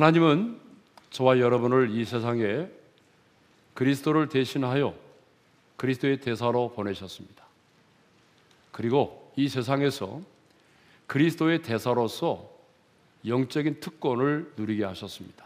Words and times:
하나님은 0.00 0.58
저와 1.10 1.40
여러분을 1.40 1.90
이 1.90 2.06
세상에 2.06 2.68
그리스도를 3.74 4.30
대신하여 4.30 4.94
그리스도의 5.76 6.20
대사로 6.20 6.72
보내셨습니다. 6.72 7.44
그리고 8.72 9.30
이 9.36 9.46
세상에서 9.46 10.22
그리스도의 11.06 11.60
대사로서 11.60 12.48
영적인 13.26 13.80
특권을 13.80 14.54
누리게 14.56 14.84
하셨습니다. 14.84 15.44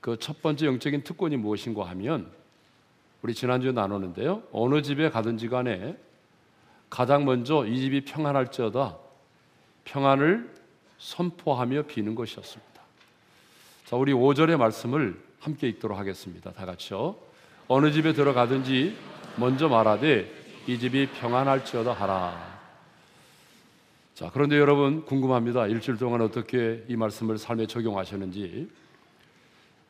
그 0.00 0.16
첫 0.20 0.40
번째 0.40 0.66
영적인 0.66 1.02
특권이 1.02 1.36
무엇인가 1.36 1.88
하면 1.90 2.30
우리 3.22 3.34
지난주에 3.34 3.72
나누는데요. 3.72 4.44
어느 4.52 4.82
집에 4.82 5.10
가든지 5.10 5.48
간에 5.48 5.98
가장 6.88 7.24
먼저 7.24 7.66
이 7.66 7.80
집이 7.80 8.04
평안할지어다 8.04 8.98
평안을 9.82 10.54
선포하며 10.98 11.82
비는 11.82 12.14
것이었습니다. 12.14 12.71
자, 13.92 13.98
우리 13.98 14.14
5절의 14.14 14.56
말씀을 14.56 15.20
함께 15.38 15.68
읽도록 15.68 15.98
하겠습니다. 15.98 16.50
다 16.50 16.64
같이요. 16.64 17.14
어느 17.68 17.92
집에 17.92 18.14
들어가든지 18.14 18.96
먼저 19.36 19.68
말하되 19.68 20.32
이 20.66 20.78
집이 20.78 21.10
평안할지어다 21.10 21.92
하라. 21.92 22.58
자, 24.14 24.30
그런데 24.32 24.56
여러분 24.56 25.04
궁금합니다. 25.04 25.66
일주일 25.66 25.98
동안 25.98 26.22
어떻게 26.22 26.82
이 26.88 26.96
말씀을 26.96 27.36
삶에 27.36 27.66
적용하셨는지 27.66 28.70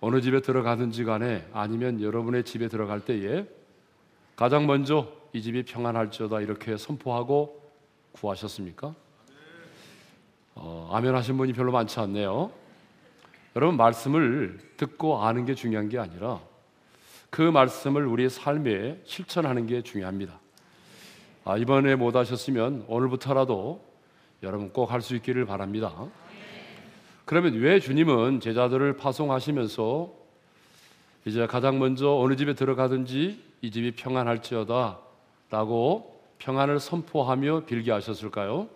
어느 0.01 0.20
집에 0.20 0.41
들어가든지 0.41 1.05
간에 1.05 1.47
아니면 1.53 2.03
여러분의 2.03 2.42
집에 2.42 2.66
들어갈 2.66 3.05
때에 3.05 3.47
가장 4.34 4.66
먼저 4.66 5.12
이 5.33 5.41
집이 5.42 5.62
평안할지어다 5.62 6.41
이렇게 6.41 6.77
선포하고 6.77 7.70
구하셨습니까? 8.11 8.97
어, 10.56 10.91
아멘 10.92 11.14
하신 11.14 11.37
분이 11.37 11.53
별로 11.53 11.70
많지 11.70 12.00
않네요. 12.00 12.61
여러분 13.55 13.77
말씀을 13.77 14.58
듣고 14.77 15.22
아는 15.22 15.45
게 15.45 15.55
중요한 15.55 15.89
게 15.89 15.98
아니라 15.98 16.41
그 17.31 17.42
말씀을 17.42 18.06
우리의 18.06 18.31
삶에 18.31 19.00
실천하는 19.05 19.67
게 19.67 19.83
중요합니다. 19.83 20.39
아, 21.44 21.56
이번에 21.56 21.97
못 21.97 22.14
하셨으면 22.17 22.84
오늘부터라도 22.89 23.84
여러분 24.42 24.72
꼭 24.72 24.91
할 24.91 25.00
수 25.03 25.14
있기를 25.17 25.44
바랍니다. 25.44 25.92
그러면 27.25 27.55
왜 27.55 27.78
주님은 27.78 28.41
제자들을 28.41 28.97
파송하시면서 28.97 30.12
이제 31.25 31.47
가장 31.47 31.78
먼저 31.78 32.16
어느 32.16 32.34
집에 32.37 32.55
들어가든지 32.55 33.42
이 33.62 33.70
집이 33.70 33.92
평안할지어다 33.92 34.98
라고 35.50 36.20
평안을 36.39 36.81
선포하며 36.81 37.64
빌게 37.66 37.92
하셨을까요? 37.92 38.69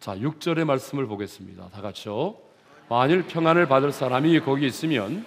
자, 0.00 0.16
6절의 0.16 0.64
말씀을 0.64 1.06
보겠습니다. 1.06 1.68
다 1.68 1.80
같이요. 1.80 2.47
만일 2.88 3.22
평안을 3.26 3.68
받을 3.68 3.92
사람이 3.92 4.40
거기 4.40 4.66
있으면 4.66 5.24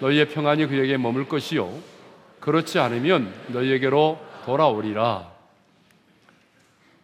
너희의 0.00 0.28
평안이 0.28 0.66
그에게 0.66 0.98
머물 0.98 1.26
것이요. 1.26 1.72
그렇지 2.40 2.78
않으면 2.78 3.32
너희에게로 3.48 4.18
돌아오리라. 4.44 5.32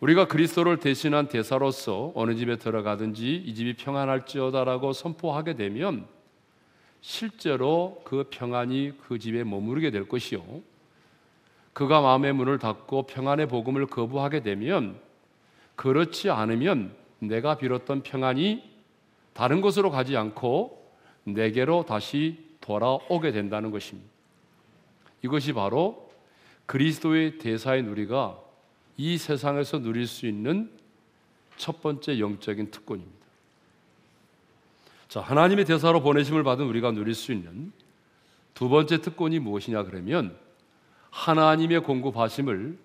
우리가 0.00 0.26
그리스도를 0.26 0.76
대신한 0.78 1.28
대사로서 1.28 2.12
어느 2.14 2.34
집에 2.34 2.56
들어가든지 2.56 3.36
이 3.36 3.54
집이 3.54 3.76
평안할지어다라고 3.76 4.92
선포하게 4.92 5.54
되면 5.54 6.06
실제로 7.00 8.02
그 8.04 8.24
평안이 8.28 8.92
그 9.08 9.18
집에 9.18 9.42
머무르게 9.42 9.90
될 9.90 10.06
것이요. 10.06 10.42
그가 11.72 12.02
마음의 12.02 12.34
문을 12.34 12.58
닫고 12.58 13.04
평안의 13.06 13.48
복음을 13.48 13.86
거부하게 13.86 14.42
되면 14.42 14.96
그렇지 15.76 16.28
않으면 16.28 16.94
내가 17.20 17.56
빌었던 17.56 18.02
평안이 18.02 18.73
다른 19.34 19.60
곳으로 19.60 19.90
가지 19.90 20.16
않고 20.16 20.90
내게로 21.24 21.84
다시 21.84 22.42
돌아오게 22.60 23.32
된다는 23.32 23.70
것입니다. 23.70 24.08
이것이 25.22 25.52
바로 25.52 26.10
그리스도의 26.66 27.38
대사의 27.38 27.82
누리가 27.82 28.38
이 28.96 29.18
세상에서 29.18 29.80
누릴 29.80 30.06
수 30.06 30.26
있는 30.26 30.70
첫 31.56 31.82
번째 31.82 32.18
영적인 32.18 32.70
특권입니다. 32.70 33.24
자, 35.08 35.20
하나님의 35.20 35.64
대사로 35.64 36.00
보내심을 36.00 36.42
받은 36.42 36.64
우리가 36.64 36.92
누릴 36.92 37.14
수 37.14 37.32
있는 37.32 37.72
두 38.54 38.68
번째 38.68 39.00
특권이 39.00 39.38
무엇이냐 39.40 39.84
그러면 39.84 40.36
하나님의 41.10 41.82
공급하심을 41.82 42.78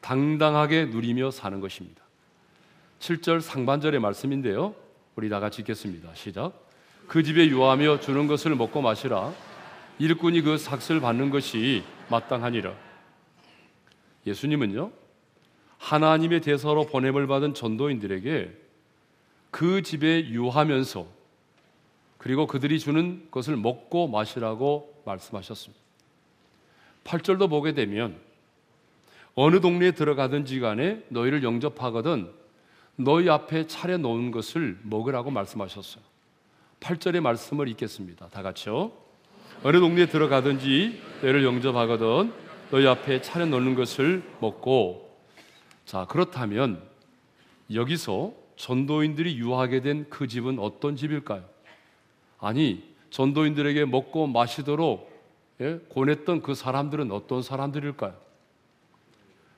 당당하게 0.00 0.86
누리며 0.86 1.30
사는 1.30 1.60
것입니다. 1.60 2.02
7절 3.00 3.40
상반절의 3.40 4.00
말씀인데요. 4.00 4.74
우리 5.16 5.28
다 5.28 5.40
같이 5.40 5.62
읽겠습니다. 5.62 6.14
시작. 6.14 6.52
그 7.06 7.22
집에 7.22 7.46
유하며 7.48 8.00
주는 8.00 8.26
것을 8.26 8.54
먹고 8.54 8.82
마시라. 8.82 9.32
일꾼이 9.98 10.42
그 10.42 10.56
삭슬 10.56 11.00
받는 11.00 11.30
것이 11.30 11.82
마땅하니라. 12.08 12.74
예수님은요. 14.26 14.92
하나님의 15.78 16.40
대사로 16.40 16.86
보냄을 16.86 17.26
받은 17.26 17.54
전도인들에게 17.54 18.56
그 19.50 19.82
집에 19.82 20.28
유하면서 20.28 21.06
그리고 22.18 22.46
그들이 22.46 22.78
주는 22.78 23.26
것을 23.30 23.56
먹고 23.56 24.06
마시라고 24.08 25.02
말씀하셨습니다. 25.06 25.82
8절도 27.04 27.48
보게 27.48 27.72
되면 27.72 28.16
어느 29.34 29.60
동네에 29.60 29.92
들어가든지 29.92 30.60
간에 30.60 31.02
너희를 31.08 31.42
영접하거든 31.42 32.30
너희 32.96 33.28
앞에 33.28 33.66
차려 33.66 33.96
놓은 33.98 34.30
것을 34.30 34.78
먹으라고 34.82 35.30
말씀하셨어요. 35.30 36.02
8절의 36.80 37.20
말씀을 37.20 37.68
읽겠습니다. 37.68 38.28
다 38.28 38.42
같이요. 38.42 38.92
어느 39.62 39.78
동네에 39.78 40.06
들어가든지 40.06 41.00
너희를 41.22 41.44
영접하거든 41.44 42.32
너희 42.70 42.86
앞에 42.86 43.20
차려 43.20 43.46
놓는 43.46 43.74
것을 43.74 44.22
먹고 44.40 45.10
자, 45.84 46.06
그렇다면 46.06 46.82
여기서 47.72 48.32
전도인들이 48.56 49.38
유하게 49.38 49.80
된 49.80 50.06
그 50.10 50.26
집은 50.28 50.58
어떤 50.58 50.96
집일까요? 50.96 51.44
아니, 52.38 52.82
전도인들에게 53.10 53.86
먹고 53.86 54.26
마시도록 54.26 55.10
예? 55.60 55.80
권했던 55.92 56.42
그 56.42 56.54
사람들은 56.54 57.10
어떤 57.10 57.42
사람들일까요? 57.42 58.14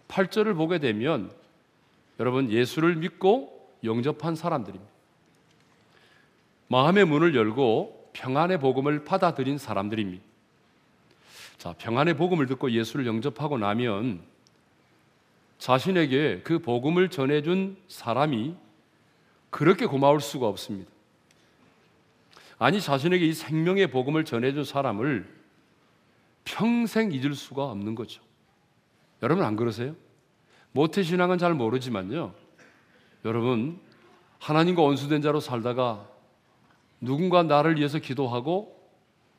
8절을 0.09 0.57
보게 0.57 0.79
되면 0.79 1.31
여러분 2.19 2.51
예수를 2.51 2.97
믿고 2.97 3.71
영접한 3.85 4.37
사람들입니다. 4.37 4.93
마음의 6.69 7.05
문을 7.05 7.35
열고 7.35 8.11
평안의 8.13 8.59
복음을 8.59 9.05
받아들인 9.05 9.59
사람들입니다. 9.59 10.23
자, 11.59 11.75
평안의 11.79 12.17
복음을 12.17 12.47
듣고 12.47 12.71
예수를 12.71 13.07
영접하고 13.07 13.59
나면 13.59 14.21
자신에게 15.59 16.41
그 16.43 16.59
복음을 16.59 17.09
전해준 17.09 17.77
사람이 17.89 18.57
그렇게 19.51 19.87
고마울 19.87 20.21
수가 20.21 20.49
없습니다. 20.49 20.91
아니, 22.59 22.81
자신에게 22.81 23.27
이 23.27 23.33
생명의 23.33 23.89
복음을 23.89 24.25
전해준 24.25 24.65
사람을 24.65 25.29
평생 26.45 27.13
잊을 27.13 27.35
수가 27.35 27.65
없는 27.67 27.95
거죠. 27.95 28.23
여러분 29.23 29.45
안 29.45 29.55
그러세요? 29.55 29.95
모태 30.73 31.03
신앙은 31.03 31.39
잘 31.39 31.55
모르지만요. 31.55 32.35
여러분, 33.25 33.79
하나님과 34.39 34.83
원수된 34.83 35.23
자로 35.23 35.41
살다가 35.41 36.09
누군가 37.01 37.43
나를 37.43 37.77
위해서 37.77 37.99
기도하고 37.99 38.81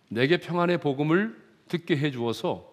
내게 0.09 0.37
평안의 0.37 0.79
복음을 0.79 1.41
듣게 1.67 1.97
해 1.97 2.11
주어서 2.11 2.71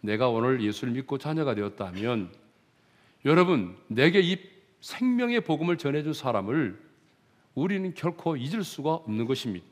내가 0.00 0.28
오늘 0.28 0.62
예수를 0.62 0.94
믿고 0.94 1.18
자녀가 1.18 1.54
되었다면 1.54 2.32
여러분, 3.24 3.76
내게 3.88 4.20
이 4.20 4.38
생명의 4.80 5.40
복음을 5.40 5.76
전해 5.76 6.02
준 6.02 6.12
사람을 6.12 6.80
우리는 7.54 7.92
결코 7.94 8.36
잊을 8.36 8.62
수가 8.62 8.94
없는 8.94 9.26
것입니다. 9.26 9.66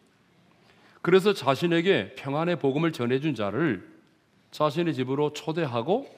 그래서 1.00 1.32
자신에게 1.32 2.16
평안의 2.16 2.58
복음을 2.58 2.90
전해 2.90 3.20
준 3.20 3.36
자를 3.36 3.88
자신의 4.50 4.94
집으로 4.94 5.32
초대하고 5.32 6.12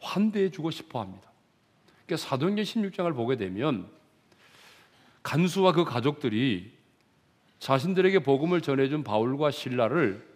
환대해 0.00 0.50
주고 0.50 0.72
싶어 0.72 1.00
합니다. 1.00 1.31
사도행전 2.16 2.64
16장을 2.64 3.14
보게 3.14 3.36
되면 3.36 3.88
간수와 5.22 5.72
그 5.72 5.84
가족들이 5.84 6.72
자신들에게 7.58 8.20
복음을 8.20 8.60
전해준 8.60 9.04
바울과 9.04 9.50
신라를 9.50 10.26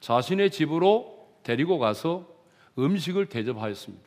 자신의 0.00 0.50
집으로 0.50 1.28
데리고 1.42 1.78
가서 1.78 2.28
음식을 2.78 3.26
대접하였습니다. 3.26 4.04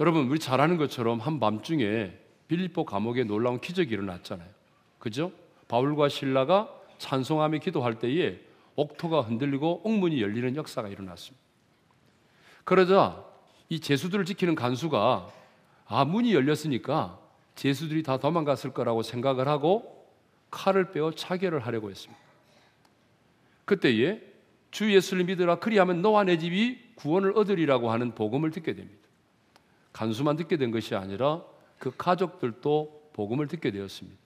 여러분 0.00 0.28
우리 0.28 0.38
잘 0.38 0.60
아는 0.60 0.78
것처럼 0.78 1.18
한밤중에 1.18 2.12
빌립보 2.48 2.84
감옥에 2.84 3.24
놀라운 3.24 3.60
기적이 3.60 3.94
일어났잖아요. 3.94 4.48
그죠? 4.98 5.32
바울과 5.68 6.08
신라가 6.08 6.74
찬송하며 6.98 7.58
기도할 7.58 7.98
때에 7.98 8.40
옥토가 8.76 9.20
흔들리고 9.20 9.82
옥문이 9.84 10.20
열리는 10.22 10.56
역사가 10.56 10.88
일어났습니다. 10.88 11.44
그러자 12.64 13.29
이 13.70 13.78
제수들을 13.78 14.24
지키는 14.24 14.56
간수가 14.56 15.30
아 15.86 16.04
문이 16.04 16.34
열렸으니까 16.34 17.18
제수들이 17.54 18.02
다 18.02 18.18
도망갔을 18.18 18.72
거라고 18.72 19.02
생각을 19.02 19.48
하고 19.48 20.06
칼을 20.50 20.90
빼어 20.90 21.12
차결을 21.12 21.60
하려고 21.60 21.88
했습니다. 21.88 22.20
그때에 23.64 24.20
주 24.72 24.92
예수를 24.92 25.24
믿으라 25.24 25.60
그리하면 25.60 26.02
너와 26.02 26.24
내 26.24 26.36
집이 26.36 26.94
구원을 26.96 27.36
얻으리라고 27.38 27.92
하는 27.92 28.14
복음을 28.14 28.50
듣게 28.50 28.74
됩니다. 28.74 29.00
간수만 29.92 30.36
듣게 30.36 30.56
된 30.56 30.72
것이 30.72 30.96
아니라 30.96 31.42
그 31.78 31.92
가족들도 31.96 33.10
복음을 33.12 33.46
듣게 33.46 33.70
되었습니다. 33.70 34.18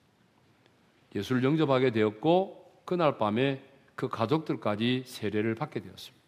예수를 1.15 1.43
영접하게 1.43 1.91
되었고 1.91 2.81
그날 2.83 3.19
밤에 3.19 3.63
그 3.95 4.09
가족들까지 4.09 5.03
세례를 5.05 5.53
받게 5.53 5.81
되었습니다. 5.81 6.25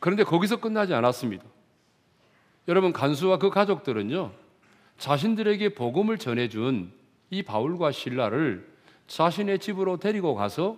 그런데 0.00 0.24
거기서 0.24 0.60
끝나지 0.60 0.92
않았습니다. 0.92 1.44
여러분 2.68 2.92
간수와 2.92 3.38
그 3.38 3.50
가족들은요 3.50 4.30
자신들에게 4.98 5.70
복음을 5.70 6.18
전해준 6.18 6.92
이 7.30 7.42
바울과 7.42 7.92
신라를 7.92 8.68
자신의 9.06 9.58
집으로 9.58 9.96
데리고 9.96 10.34
가서 10.34 10.76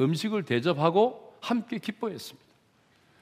음식을 0.00 0.44
대접하고 0.44 1.34
함께 1.40 1.78
기뻐했습니다. 1.78 2.48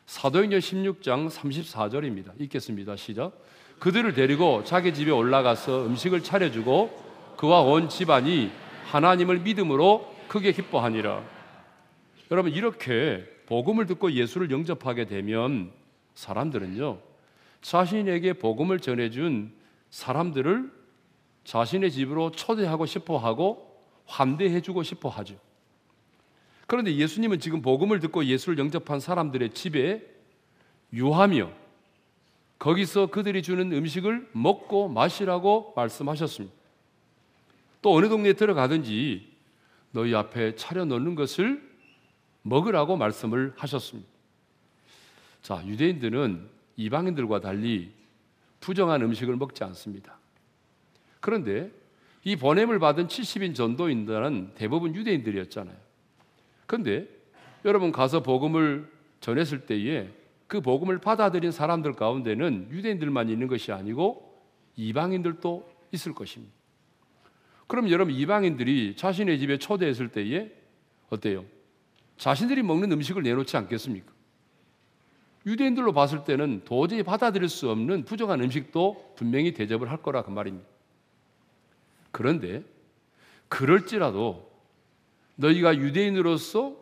사도행전 0.07 0.61
16장 0.61 1.31
34절입니다. 1.31 2.39
읽겠습니다. 2.41 2.97
시작. 2.97 3.33
그들을 3.79 4.13
데리고 4.13 4.63
자기 4.65 4.93
집에 4.93 5.11
올라가서 5.11 5.87
음식을 5.87 6.23
차려주고 6.23 7.35
그와 7.39 7.63
온 7.63 7.89
집안이 7.89 8.51
하나님을 8.87 9.39
믿음으로 9.41 10.15
크게 10.29 10.53
기뻐하니라. 10.53 11.23
여러분 12.31 12.53
이렇게 12.53 13.25
복음을 13.47 13.87
듣고 13.87 14.13
예수를 14.13 14.51
영접하게 14.51 15.07
되면 15.07 15.73
사람들은요 16.15 17.10
자신에게 17.63 18.35
복음을 18.35 18.81
전해준 18.81 19.53
사람들을 19.91 20.73
자신의 21.45 21.91
집으로 21.91 22.31
초대하고 22.31 22.87
싶어 22.87 23.19
하고 23.19 23.83
환대해 24.07 24.61
주고 24.61 24.83
싶어 24.83 25.09
하죠. 25.09 25.37
그런데 26.67 26.95
예수님은 26.95 27.41
지금 27.41 27.63
복음을 27.63 27.99
듣고 28.01 28.25
예수를 28.25 28.59
영접한 28.59 29.01
사람들의 29.01 29.51
집에 29.51 30.07
유하며 30.93 31.51
거기서 32.59 33.07
그들이 33.07 33.43
주는 33.43 33.73
음식을 33.73 34.29
먹고 34.33 34.89
마시라고 34.89 35.73
말씀하셨습니다. 35.77 36.55
또 37.83 37.95
어느 37.95 38.09
동네에 38.09 38.35
들어가든지 38.35 39.29
너희 39.93 40.15
앞에 40.15 40.55
차려 40.55 40.85
놓는 40.85 41.15
것을 41.15 41.69
먹으라고 42.43 42.97
말씀을 42.97 43.55
하셨습니다. 43.57 44.09
자, 45.43 45.63
유대인들은 45.67 46.49
이방인들과 46.77 47.41
달리 47.41 47.93
부정한 48.61 49.03
음식을 49.03 49.37
먹지 49.37 49.65
않습니다. 49.65 50.19
그런데 51.21 51.71
이 52.25 52.37
보냄을 52.37 52.79
받은 52.79 53.09
70인 53.09 53.55
전도인들은 53.55 54.53
대부분 54.55 54.95
유대인들이었잖아요. 54.95 55.77
그런데 56.67 57.09
여러분 57.65 57.93
가서 57.93 58.23
복음을 58.23 58.91
전했을 59.21 59.67
때에 59.67 60.11
그 60.47 60.61
복음을 60.61 60.99
받아들인 60.99 61.53
사람들 61.53 61.93
가운데는 61.93 62.69
유대인들만 62.71 63.29
있는 63.29 63.47
것이 63.47 63.73
아니고 63.73 64.31
이방인들도 64.77 65.71
있을 65.93 66.15
것입니다. 66.15 66.53
그럼 67.67 67.91
여러분 67.91 68.15
이방인들이 68.15 68.97
자신의 68.97 69.39
집에 69.39 69.59
초대했을 69.59 70.09
때에 70.09 70.51
어때요? 71.09 71.45
자신들이 72.17 72.63
먹는 72.63 72.91
음식을 72.93 73.23
내놓지 73.23 73.57
않겠습니까? 73.57 74.13
유대인들로 75.47 75.93
봤을 75.93 76.25
때는 76.25 76.63
도저히 76.65 77.03
받아들일 77.03 77.49
수 77.49 77.71
없는 77.71 78.05
부정한 78.05 78.41
음식도 78.43 79.15
분명히 79.17 79.53
대접을 79.53 79.91
할 79.91 80.03
거라 80.03 80.23
그 80.23 80.31
말입니다. 80.31 80.69
그런데 82.11 82.63
그럴지라도 83.49 84.51
너희가 85.37 85.77
유대인으로서 85.77 86.77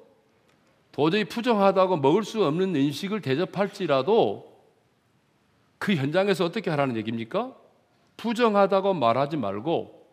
도저히 0.90 1.24
부정하다고 1.24 1.98
먹을 1.98 2.24
수 2.24 2.44
없는 2.44 2.74
음식을 2.74 3.20
대접할지라도 3.20 4.48
그 5.78 5.94
현장에서 5.94 6.44
어떻게 6.44 6.70
하라는 6.70 6.96
얘기입니까? 6.96 7.54
부정하다고 8.16 8.94
말하지 8.94 9.36
말고 9.36 10.06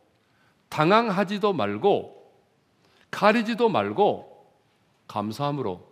당황하지도 0.70 1.54
말고 1.54 2.32
가리지도 3.10 3.70
말고 3.70 4.54
감사함으로 5.08 5.88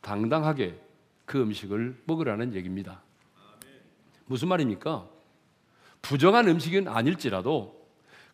당당하게 0.00 0.78
그 1.28 1.42
음식을 1.42 1.94
먹으라는 2.06 2.54
얘기입니다. 2.54 3.02
무슨 4.24 4.48
말입니까? 4.48 5.06
부정한 6.00 6.48
음식은 6.48 6.88
아닐지라도 6.88 7.86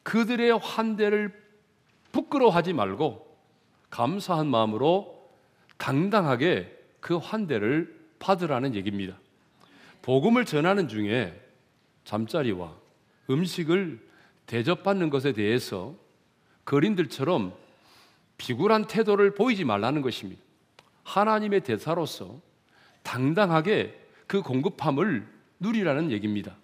그들의 0.05 0.57
환대를 0.59 1.35
부끄러워하지 2.13 2.73
말고 2.73 3.37
감사한 3.91 4.47
마음으로 4.47 5.29
당당하게 5.77 6.73
그 7.01 7.17
환대를 7.17 8.01
받으라는 8.21 8.77
얘기입니다. 8.77 9.19
복음을 10.03 10.45
전하는 10.45 10.87
중에 10.87 11.39
잠자리와 12.05 12.77
음식을 13.29 14.07
대접받는 14.47 15.11
것에 15.11 15.33
대해서 15.33 15.97
거린들처럼 16.65 17.55
비굴한 18.39 18.87
태도를 18.87 19.35
보이지 19.35 19.65
말라는 19.65 20.01
것입니다. 20.01 20.41
하나님의 21.03 21.63
대사로서 21.63 22.41
당당하게 23.05 23.97
그 24.27 24.43
공급함을 24.43 25.25
누리라는 25.61 26.11
얘기입니다. 26.11 26.57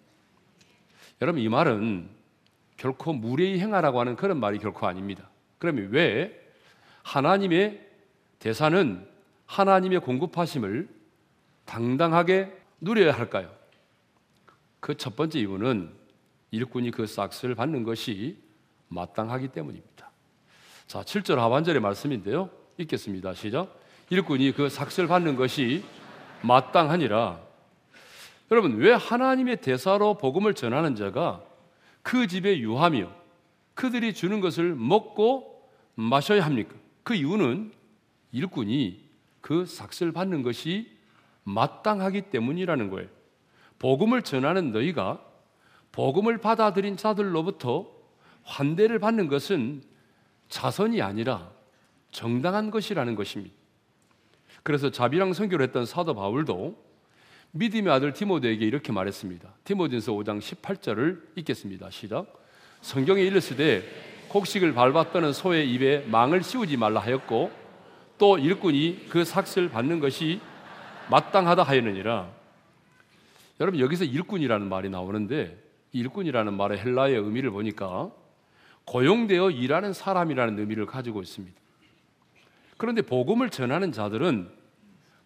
여러분 1.22 1.40
이 1.40 1.48
말은 1.48 2.08
결코 2.76 3.12
무례히 3.12 3.60
행하라고 3.60 4.00
하는 4.00 4.16
그런 4.16 4.40
말이 4.40 4.58
결코 4.58 4.88
아닙니다. 4.88 5.30
그러면 5.58 5.90
왜 5.92 6.36
하나님의 7.04 7.86
대사는 8.40 9.06
하나님의 9.46 10.00
공급하심을 10.00 10.88
당당하게 11.64 12.52
누려야 12.80 13.12
할까요? 13.12 13.54
그 14.80 14.94
첫 14.96 15.14
번째 15.14 15.38
이유는 15.38 15.90
일꾼이 16.50 16.90
그 16.90 17.06
싹스를 17.06 17.54
받는 17.54 17.84
것이 17.84 18.38
마땅하기 18.88 19.48
때문입니다. 19.48 20.10
자, 20.86 21.02
7절 21.02 21.36
하반절의 21.36 21.80
말씀인데요. 21.80 22.50
읽겠습니다. 22.78 23.34
시작. 23.34 23.78
일꾼이 24.08 24.52
그 24.52 24.68
삭스를 24.68 25.06
받는 25.06 25.36
것이 25.36 25.84
마땅하니라. 26.42 27.40
여러분, 28.50 28.76
왜 28.78 28.92
하나님의 28.92 29.60
대사로 29.60 30.18
복음을 30.18 30.54
전하는 30.54 30.94
자가 30.96 31.42
그 32.02 32.26
집에 32.26 32.58
유하며 32.58 33.10
그들이 33.74 34.14
주는 34.14 34.40
것을 34.40 34.74
먹고 34.74 35.68
마셔야 35.94 36.44
합니까? 36.44 36.74
그 37.02 37.14
이유는 37.14 37.72
일꾼이 38.32 39.08
그 39.40 39.66
삭스를 39.66 40.12
받는 40.12 40.42
것이 40.42 40.90
마땅하기 41.44 42.22
때문이라는 42.22 42.90
거예요. 42.90 43.08
복음을 43.78 44.22
전하는 44.22 44.72
너희가 44.72 45.24
복음을 45.92 46.38
받아들인 46.38 46.96
자들로부터 46.96 47.90
환대를 48.44 48.98
받는 48.98 49.28
것은 49.28 49.82
자선이 50.48 51.00
아니라 51.02 51.50
정당한 52.10 52.70
것이라는 52.70 53.14
것입니다. 53.14 53.54
그래서 54.62 54.90
자비랑 54.90 55.32
선교를 55.32 55.64
했던 55.66 55.86
사도 55.86 56.14
바울도 56.14 56.76
믿음의 57.52 57.92
아들 57.92 58.12
디모데에게 58.12 58.64
이렇게 58.64 58.92
말했습니다. 58.92 59.52
디모데서 59.64 60.12
5장 60.12 60.40
18절을 60.40 61.20
읽겠습니다. 61.36 61.90
시작. 61.90 62.26
성경에 62.80 63.22
일렀으되 63.22 63.82
곡식을 64.28 64.74
밟았다는 64.74 65.32
소의 65.32 65.72
입에 65.72 66.06
망을 66.06 66.42
씌우지 66.42 66.76
말라 66.76 67.00
하였고 67.00 67.50
또 68.18 68.38
일꾼이 68.38 69.06
그 69.08 69.24
삭슬 69.24 69.68
받는 69.68 69.98
것이 69.98 70.40
마땅하다 71.10 71.64
하였느니라. 71.64 72.30
여러분 73.60 73.80
여기서 73.80 74.04
일꾼이라는 74.04 74.68
말이 74.68 74.88
나오는데 74.88 75.58
일꾼이라는 75.92 76.54
말의 76.54 76.78
헬라의 76.78 77.16
의미를 77.16 77.50
보니까 77.50 78.10
고용되어 78.84 79.50
일하는 79.50 79.92
사람이라는 79.92 80.58
의미를 80.58 80.86
가지고 80.86 81.22
있습니다. 81.22 81.58
그런데 82.80 83.02
복음을 83.02 83.50
전하는 83.50 83.92
자들은 83.92 84.50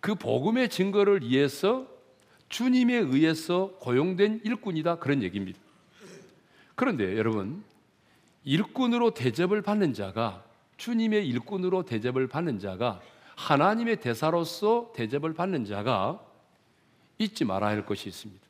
그 0.01 0.17
복음의 0.17 0.69
증거를 0.71 1.23
위해서 1.23 1.87
주님에 2.49 2.97
의해서 2.97 3.77
고용된 3.79 4.41
일꾼이다 4.43 4.97
그런 4.97 5.23
얘기입니다. 5.23 5.61
그런데 6.75 7.17
여러분 7.17 7.63
일꾼으로 8.43 9.15
대접을 9.15 9.63
받는 9.63 9.95
자가 9.95 10.45
주님의 10.79 11.29
일꾼으로 11.29 11.85
대접을 11.85 12.27
받는 12.27 12.59
자가 12.59 13.01
하나님의 13.37 14.01
대사로서 14.01 14.93
대접을 14.97 15.33
받는 15.33 15.65
자가 15.65 16.21
잊지 17.19 17.45
말아야 17.45 17.71
할 17.71 17.87
것이 17.87 18.09
있습니다. 18.09 18.45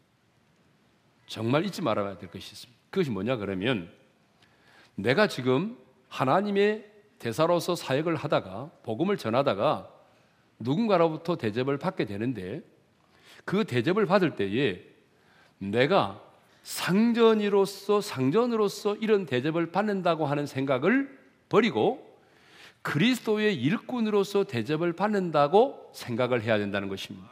정말 1.26 1.66
잊지 1.66 1.82
말아야 1.82 2.16
될 2.16 2.30
것이 2.30 2.52
있습니다. 2.52 2.80
그것이 2.88 3.11
뭐냐 3.11 3.37
그러면 3.37 3.92
내가 4.94 5.28
지금 5.28 5.76
하나님의 6.08 6.93
대사로서 7.25 7.75
사역을 7.75 8.16
하다가 8.16 8.71
복음을 8.83 9.16
전하다가 9.16 9.88
누군가로부터 10.59 11.37
대접을 11.37 11.78
받게 11.78 12.04
되는데 12.04 12.61
그 13.47 13.64
대접을 13.64 14.04
받을 14.04 14.37
때에 14.37 14.83
내가 15.57 16.21
상전이로서 16.64 18.02
상전으로서 18.02 18.97
이런 18.97 19.25
대접을 19.25 19.73
받는다고 19.73 20.26
하는 20.26 20.45
생각을 20.45 21.19
버리고 21.49 22.14
그리스도의 22.83 23.57
일꾼으로서 23.57 24.45
대접을 24.45 24.93
받는다고 24.93 25.93
생각을 25.95 26.43
해야 26.43 26.59
된다는 26.59 26.88
것입니다. 26.88 27.26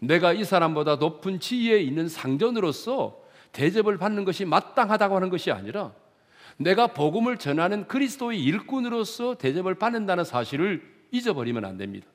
내가 0.00 0.32
이 0.32 0.42
사람보다 0.42 0.96
높은 0.96 1.38
지위에 1.38 1.80
있는 1.80 2.08
상전으로서 2.08 3.22
대접을 3.52 3.96
받는 3.96 4.24
것이 4.24 4.44
마땅하다고 4.44 5.14
하는 5.14 5.30
것이 5.30 5.52
아니라 5.52 5.92
내가 6.58 6.88
복음을 6.88 7.38
전하는 7.38 7.86
그리스도의 7.86 8.42
일꾼으로서 8.42 9.36
대접을 9.36 9.76
받는다는 9.76 10.24
사실을 10.24 10.82
잊어버리면 11.12 11.64
안 11.64 11.78
됩니다. 11.78 12.06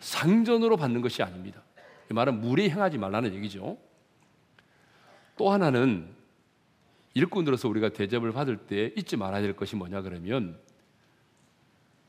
상전으로 0.00 0.76
받는 0.76 1.00
것이 1.00 1.22
아닙니다. 1.22 1.62
이 2.10 2.14
말은 2.14 2.40
무례 2.40 2.68
행하지 2.68 2.98
말라는 2.98 3.34
얘기죠. 3.34 3.76
또 5.36 5.50
하나는 5.50 6.08
일꾼으로서 7.14 7.68
우리가 7.68 7.88
대접을 7.90 8.32
받을 8.32 8.56
때 8.56 8.92
잊지 8.96 9.16
말아야 9.16 9.42
될 9.42 9.54
것이 9.54 9.74
뭐냐 9.74 10.02
그러면 10.02 10.58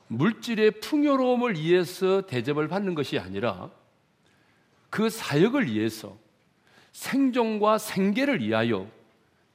물질의 0.09 0.79
풍요로움을 0.79 1.55
위해서 1.55 2.21
대접을 2.21 2.67
받는 2.67 2.93
것이 2.93 3.17
아니라 3.17 3.71
그 4.89 5.09
사역을 5.09 5.67
위해서 5.67 6.17
생존과 6.91 7.77
생계를 7.77 8.41
위하여 8.41 8.89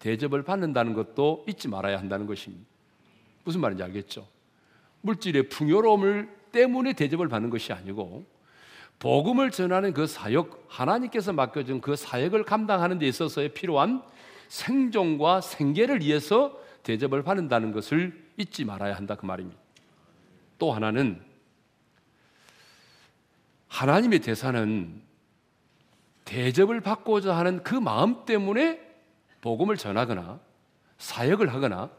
대접을 0.02 0.42
받는다는 0.42 0.94
것도 0.94 1.44
잊지 1.48 1.68
말아야 1.68 1.96
한다는 1.96 2.26
것입니다. 2.26 2.66
무슨 3.44 3.60
말인지 3.60 3.84
알겠죠? 3.84 4.26
물질의 5.02 5.48
풍요로움을 5.48 6.28
때문에 6.50 6.92
대접을 6.94 7.28
받는 7.28 7.50
것이 7.50 7.72
아니고 7.72 8.24
복음을 8.98 9.52
전하는 9.52 9.92
그 9.92 10.08
사역, 10.08 10.64
하나님께서 10.66 11.32
맡겨준 11.32 11.80
그 11.80 11.94
사역을 11.94 12.42
감당하는 12.42 12.98
데 12.98 13.06
있어서의 13.06 13.50
필요한 13.54 14.02
생존과 14.48 15.40
생계를 15.40 16.00
위해서 16.00 16.60
대접을 16.82 17.22
받는다는 17.22 17.70
것을 17.70 18.28
잊지 18.36 18.64
말아야 18.64 18.96
한다 18.96 19.14
그 19.14 19.24
말입니다. 19.24 19.60
또 20.58 20.72
하나는 20.72 21.22
하나님의 23.68 24.18
대사는 24.18 25.00
대접을 26.24 26.80
받고자 26.80 27.36
하는 27.36 27.62
그 27.62 27.76
마음 27.76 28.24
때문에 28.24 28.91
복음을 29.42 29.76
전하거나 29.76 30.40
사역을 30.96 31.52
하거나 31.52 31.90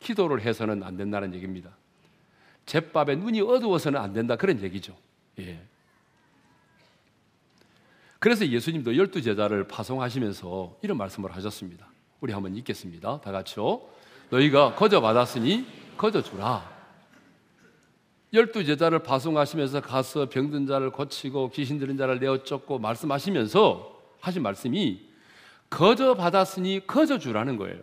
기도를 0.00 0.40
해서는 0.40 0.82
안 0.82 0.96
된다는 0.96 1.34
얘기입니다. 1.34 1.70
제밥에 2.64 3.16
눈이 3.16 3.42
어두워서는 3.42 4.00
안 4.00 4.12
된다 4.12 4.36
그런 4.36 4.62
얘기죠. 4.62 4.96
예. 5.38 5.60
그래서 8.18 8.46
예수님도 8.46 8.96
열두 8.96 9.20
제자를 9.20 9.68
파송하시면서 9.68 10.78
이런 10.82 10.96
말씀을 10.96 11.34
하셨습니다. 11.36 11.86
우리 12.20 12.32
한번 12.32 12.56
읽겠습니다. 12.56 13.20
다 13.20 13.32
같이요. 13.32 13.82
너희가 14.30 14.74
거저 14.74 15.00
받았으니 15.00 15.66
거저 15.96 16.22
주라. 16.22 16.74
열두 18.32 18.64
제자를 18.64 19.00
파송하시면서 19.00 19.80
가서 19.80 20.28
병든 20.28 20.66
자를 20.66 20.90
고치고 20.90 21.50
귀신 21.50 21.78
들은 21.78 21.96
자를 21.96 22.18
내어 22.18 22.42
쫓고 22.42 22.78
말씀하시면서 22.78 24.02
하신 24.20 24.42
말씀이 24.42 25.05
거저 25.70 26.14
받았으니 26.14 26.86
거저 26.86 27.18
주라는 27.18 27.56
거예요. 27.56 27.80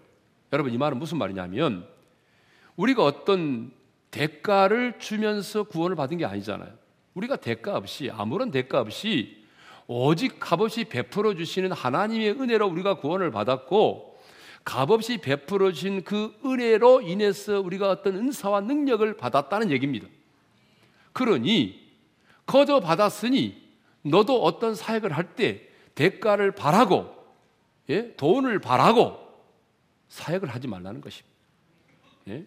여러분 0.51 0.73
이 0.73 0.77
말은 0.77 0.97
무슨 0.99 1.17
말이냐면 1.17 1.87
우리가 2.75 3.03
어떤 3.03 3.71
대가를 4.11 4.99
주면서 4.99 5.63
구원을 5.63 5.95
받은 5.95 6.17
게 6.17 6.25
아니잖아요. 6.25 6.71
우리가 7.13 7.37
대가 7.37 7.75
없이 7.77 8.09
아무런 8.11 8.51
대가 8.51 8.79
없이 8.79 9.43
오직 9.87 10.39
값없이 10.39 10.85
베풀어 10.85 11.35
주시는 11.35 11.71
하나님의 11.71 12.31
은혜로 12.31 12.67
우리가 12.67 12.95
구원을 12.95 13.31
받았고 13.31 14.17
값없이 14.63 15.17
베풀어 15.17 15.71
주신 15.71 16.03
그 16.03 16.33
은혜로 16.45 17.01
인해서 17.01 17.59
우리가 17.59 17.89
어떤 17.89 18.15
은사와 18.15 18.61
능력을 18.61 19.17
받았다는 19.17 19.71
얘기입니다. 19.71 20.07
그러니 21.11 21.83
거저 22.45 22.79
받았으니 22.79 23.61
너도 24.03 24.41
어떤 24.43 24.75
사역을 24.75 25.11
할 25.11 25.35
때 25.35 25.61
대가를 25.95 26.53
바라고 26.53 27.22
예? 27.89 28.15
돈을 28.15 28.59
바라고 28.59 29.19
사역을 30.09 30.49
하지 30.49 30.67
말라는 30.67 31.01
것입니다. 31.01 31.35
예? 32.29 32.45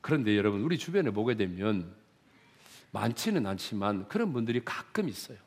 그런데 0.00 0.36
여러분 0.36 0.62
우리 0.62 0.78
주변에 0.78 1.10
보게 1.10 1.34
되면 1.34 1.94
많지는 2.90 3.46
않지만 3.46 4.08
그런 4.08 4.32
분들이 4.32 4.62
가끔 4.64 5.08
있어요. 5.08 5.38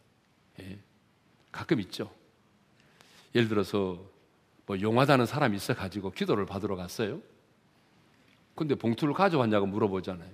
예. 0.59 0.79
가끔 1.51 1.79
있죠. 1.81 2.11
예를 3.35 3.47
들어서 3.47 4.03
뭐 4.65 4.79
용하다는 4.79 5.25
사람이 5.25 5.55
있어 5.57 5.75
가지고 5.75 6.11
기도를 6.11 6.45
받으러 6.45 6.75
갔어요. 6.75 7.21
근데 8.55 8.73
봉투를 8.75 9.13
가져왔냐고 9.13 9.67
물어보잖아요. 9.67 10.31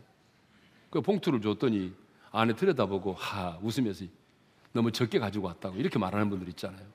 그 0.90 1.02
봉투를 1.02 1.42
줬더니 1.42 1.94
안에 2.32 2.56
들여다보고 2.56 3.14
하 3.14 3.58
웃으면서 3.62 4.06
너무 4.72 4.92
적게 4.92 5.20
가지고 5.20 5.48
왔다고 5.48 5.78
이렇게 5.78 6.00
말하는 6.00 6.30
분들 6.30 6.48
있잖아요. 6.50 6.86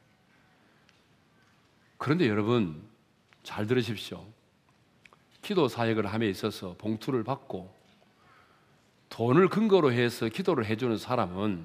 그런데 1.99 2.29
여러분 2.29 2.83
잘 3.43 3.67
들으십시오. 3.67 4.25
기도 5.43 5.69
사역을 5.69 6.07
함에 6.07 6.29
있어서 6.29 6.75
봉투를 6.79 7.23
받고 7.23 7.73
돈을 9.09 9.49
근거로 9.49 9.93
해서 9.93 10.29
기도를 10.29 10.67
해주는 10.67 10.99
사람은 10.99 11.65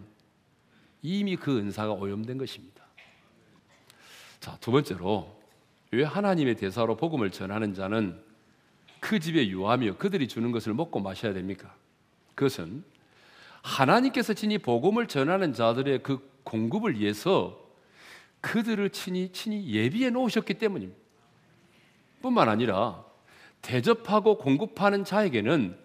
이미 1.01 1.35
그 1.35 1.57
은사가 1.57 1.93
오염된 1.93 2.37
것입니다. 2.37 2.83
자, 4.39 4.57
두 4.61 4.71
번째로 4.71 5.39
왜 5.91 6.03
하나님의 6.03 6.55
대사로 6.55 6.95
복음을 6.95 7.31
전하는 7.31 7.73
자는 7.73 8.21
그 8.99 9.19
집에 9.19 9.47
유하며 9.47 9.97
그들이 9.97 10.27
주는 10.27 10.51
것을 10.51 10.73
먹고 10.73 10.99
마셔야 10.99 11.33
됩니까? 11.33 11.75
그것은 12.35 12.83
하나님께서 13.61 14.33
친히 14.33 14.57
복음을 14.57 15.07
전하는 15.07 15.53
자들의 15.53 16.03
그 16.03 16.31
공급을 16.43 16.99
위해서 16.99 17.60
그들을 18.41 18.89
친히 18.89 19.31
친히 19.31 19.65
예비해 19.71 20.09
놓으셨기 20.09 20.55
때문입니다. 20.55 20.99
뿐만 22.21 22.49
아니라 22.49 23.03
대접하고 23.61 24.37
공급하는 24.37 25.03
자에게는 25.03 25.77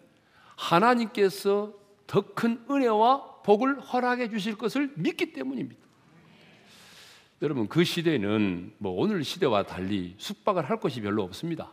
하나님께서 0.56 1.74
더 2.06 2.22
큰 2.34 2.64
은혜와 2.70 3.42
복을 3.42 3.80
허락해 3.80 4.30
주실 4.30 4.56
것을 4.56 4.92
믿기 4.96 5.32
때문입니다. 5.32 5.80
여러분 7.42 7.68
그 7.68 7.84
시대는 7.84 8.72
뭐 8.78 8.92
오늘 8.92 9.22
시대와 9.22 9.64
달리 9.64 10.14
숙박을 10.18 10.68
할 10.68 10.78
곳이 10.80 11.00
별로 11.00 11.22
없습니다. 11.22 11.72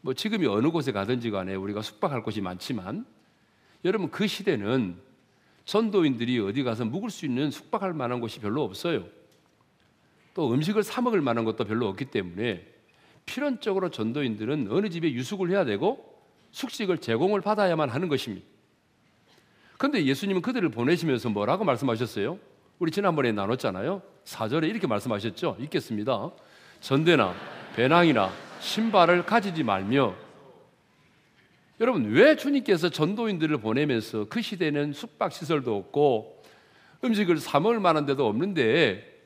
뭐 0.00 0.14
지금이 0.14 0.46
어느 0.46 0.70
곳에 0.70 0.92
가든지 0.92 1.30
간에 1.30 1.54
우리가 1.54 1.82
숙박할 1.82 2.22
곳이 2.22 2.40
많지만 2.40 3.04
여러분 3.84 4.10
그 4.10 4.26
시대는 4.26 4.96
전도인들이 5.64 6.38
어디 6.40 6.62
가서 6.62 6.84
묵을 6.84 7.10
수 7.10 7.26
있는 7.26 7.50
숙박할 7.50 7.92
만한 7.92 8.20
곳이 8.20 8.40
별로 8.40 8.62
없어요. 8.64 9.06
또 10.38 10.52
음식을 10.52 10.84
사 10.84 11.00
먹을 11.00 11.20
만한 11.20 11.44
것도 11.44 11.64
별로 11.64 11.88
없기 11.88 12.04
때문에 12.04 12.64
필연적으로 13.26 13.90
전도인들은 13.90 14.68
어느 14.70 14.88
집에 14.88 15.12
유숙을 15.12 15.50
해야 15.50 15.64
되고 15.64 16.16
숙식을 16.52 16.98
제공을 16.98 17.40
받아야만 17.40 17.88
하는 17.88 18.06
것입니다. 18.06 18.46
그런데 19.78 20.04
예수님은 20.04 20.42
그들을 20.42 20.68
보내시면서 20.68 21.28
뭐라고 21.30 21.64
말씀하셨어요? 21.64 22.38
우리 22.78 22.92
지난번에 22.92 23.32
나눴잖아요. 23.32 24.00
4절에 24.26 24.68
이렇게 24.68 24.86
말씀하셨죠. 24.86 25.56
읽겠습니다. 25.58 26.30
전대나 26.82 27.34
배낭이나 27.74 28.30
신발을 28.60 29.26
가지지 29.26 29.64
말며 29.64 30.14
여러분 31.80 32.12
왜 32.12 32.36
주님께서 32.36 32.90
전도인들을 32.90 33.58
보내면서 33.58 34.26
그 34.28 34.40
시대는 34.40 34.92
숙박 34.92 35.32
시설도 35.32 35.76
없고 35.76 36.44
음식을 37.02 37.38
사 37.38 37.58
먹을 37.58 37.80
만한 37.80 38.06
데도 38.06 38.24
없는데 38.24 39.17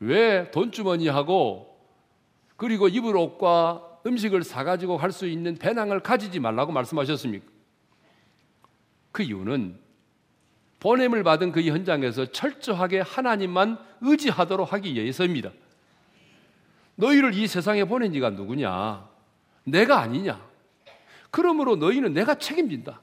왜 0.00 0.50
돈주머니하고 0.50 1.78
그리고 2.56 2.88
입을 2.88 3.16
옷과 3.16 3.86
음식을 4.06 4.42
사가지고 4.42 4.96
갈 4.96 5.12
수 5.12 5.26
있는 5.26 5.56
배낭을 5.56 6.00
가지지 6.00 6.40
말라고 6.40 6.72
말씀하셨습니까? 6.72 7.46
그 9.12 9.22
이유는 9.22 9.78
보냄을 10.80 11.22
받은 11.22 11.52
그 11.52 11.62
현장에서 11.62 12.26
철저하게 12.32 13.00
하나님만 13.00 13.78
의지하도록 14.00 14.72
하기 14.72 14.94
위해서입니다. 14.94 15.50
너희를 16.96 17.34
이 17.34 17.46
세상에 17.46 17.84
보낸 17.84 18.14
이가 18.14 18.30
누구냐? 18.30 19.06
내가 19.64 20.00
아니냐? 20.00 20.40
그러므로 21.30 21.76
너희는 21.76 22.14
내가 22.14 22.34
책임진다. 22.34 23.00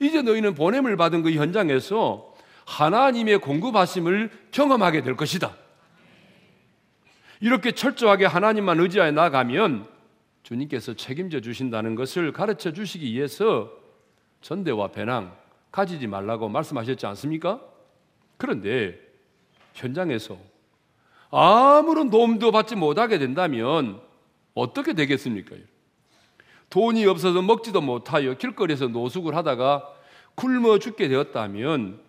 이제 0.00 0.22
너희는 0.22 0.54
보냄을 0.54 0.96
받은 0.96 1.22
그 1.22 1.32
현장에서 1.32 2.34
하나님의 2.66 3.38
공급하심을 3.38 4.30
경험하게 4.50 5.02
될 5.02 5.16
것이다. 5.16 5.54
이렇게 7.40 7.72
철저하게 7.72 8.26
하나님만 8.26 8.80
의지하여 8.80 9.12
나가면 9.12 9.86
주님께서 10.42 10.94
책임져 10.94 11.40
주신다는 11.40 11.94
것을 11.94 12.32
가르쳐 12.32 12.72
주시기 12.72 13.12
위해서 13.12 13.70
전대와 14.42 14.88
배낭 14.88 15.34
가지지 15.72 16.06
말라고 16.06 16.48
말씀하셨지 16.48 17.06
않습니까? 17.06 17.60
그런데 18.36 19.00
현장에서 19.72 20.38
아무런 21.30 22.10
도움도 22.10 22.52
받지 22.52 22.76
못하게 22.76 23.18
된다면 23.18 24.00
어떻게 24.54 24.92
되겠습니까? 24.92 25.56
돈이 26.70 27.06
없어서 27.06 27.42
먹지도 27.42 27.80
못하여 27.80 28.34
길거리에서 28.34 28.88
노숙을 28.88 29.34
하다가 29.34 29.88
굶어 30.34 30.78
죽게 30.78 31.08
되었다면 31.08 32.00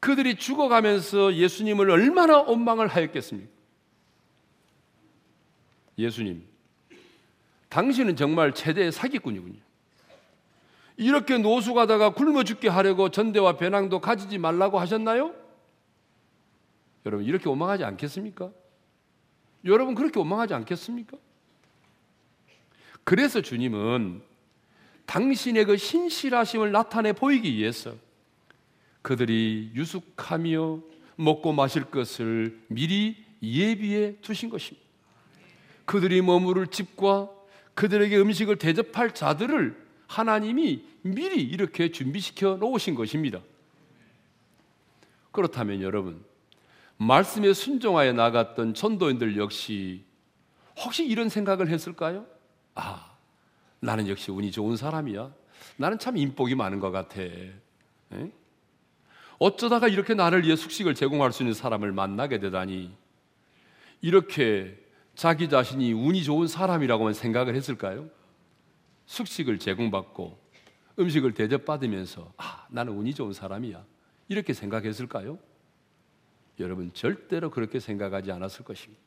그들이 0.00 0.36
죽어가면서 0.36 1.34
예수님을 1.34 1.90
얼마나 1.90 2.38
원망을 2.40 2.86
하였겠습니까? 2.88 3.53
예수님, 5.98 6.44
당신은 7.68 8.16
정말 8.16 8.54
최대의 8.54 8.92
사기꾼이군요. 8.92 9.60
이렇게 10.96 11.38
노숙하다가 11.38 12.10
굶어 12.10 12.44
죽게 12.44 12.68
하려고 12.68 13.10
전대와 13.10 13.56
배낭도 13.56 14.00
가지지 14.00 14.38
말라고 14.38 14.78
하셨나요? 14.78 15.34
여러분, 17.04 17.26
이렇게 17.26 17.48
원망하지 17.48 17.84
않겠습니까? 17.84 18.50
여러분, 19.64 19.94
그렇게 19.94 20.18
원망하지 20.18 20.54
않겠습니까? 20.54 21.16
그래서 23.02 23.40
주님은 23.40 24.22
당신의 25.06 25.66
그 25.66 25.76
신실하심을 25.76 26.72
나타내 26.72 27.12
보이기 27.12 27.54
위해서 27.54 27.94
그들이 29.02 29.72
유숙하며 29.74 30.80
먹고 31.16 31.52
마실 31.52 31.84
것을 31.84 32.58
미리 32.68 33.22
예비해 33.42 34.16
두신 34.22 34.48
것입니다. 34.48 34.83
그들이 35.84 36.22
머무를 36.22 36.66
집과 36.68 37.30
그들에게 37.74 38.16
음식을 38.18 38.56
대접할 38.56 39.14
자들을 39.14 39.84
하나님이 40.06 40.84
미리 41.02 41.42
이렇게 41.42 41.90
준비시켜 41.90 42.56
놓으신 42.56 42.94
것입니다. 42.94 43.40
그렇다면 45.32 45.82
여러분, 45.82 46.24
말씀에 46.96 47.52
순종하여 47.52 48.12
나갔던 48.12 48.74
전도인들 48.74 49.36
역시 49.36 50.04
혹시 50.78 51.04
이런 51.04 51.28
생각을 51.28 51.68
했을까요? 51.68 52.26
아, 52.74 53.16
나는 53.80 54.08
역시 54.08 54.30
운이 54.30 54.52
좋은 54.52 54.76
사람이야. 54.76 55.32
나는 55.76 55.98
참 55.98 56.16
인복이 56.16 56.54
많은 56.54 56.80
것 56.80 56.90
같아. 56.90 57.20
에? 57.20 57.52
어쩌다가 59.38 59.88
이렇게 59.88 60.14
나를 60.14 60.44
위해 60.44 60.56
숙식을 60.56 60.94
제공할 60.94 61.32
수 61.32 61.42
있는 61.42 61.54
사람을 61.54 61.92
만나게 61.92 62.38
되다니 62.38 62.92
이렇게 64.00 64.83
자기 65.14 65.48
자신이 65.48 65.92
운이 65.92 66.24
좋은 66.24 66.46
사람이라고만 66.46 67.14
생각을 67.14 67.54
했을까요? 67.54 68.08
숙식을 69.06 69.58
제공받고 69.58 70.38
음식을 70.98 71.34
대접받으면서 71.34 72.32
아, 72.36 72.66
나는 72.70 72.94
운이 72.94 73.14
좋은 73.14 73.32
사람이야. 73.32 73.84
이렇게 74.28 74.52
생각했을까요? 74.52 75.38
여러분 76.60 76.92
절대로 76.94 77.50
그렇게 77.50 77.80
생각하지 77.80 78.32
않았을 78.32 78.64
것입니다. 78.64 79.02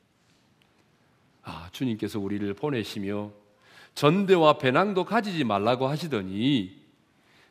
아, 1.42 1.68
주님께서 1.72 2.18
우리를 2.18 2.52
보내시며 2.54 3.32
전대와 3.94 4.58
배낭도 4.58 5.04
가지지 5.04 5.44
말라고 5.44 5.88
하시더니 5.88 6.78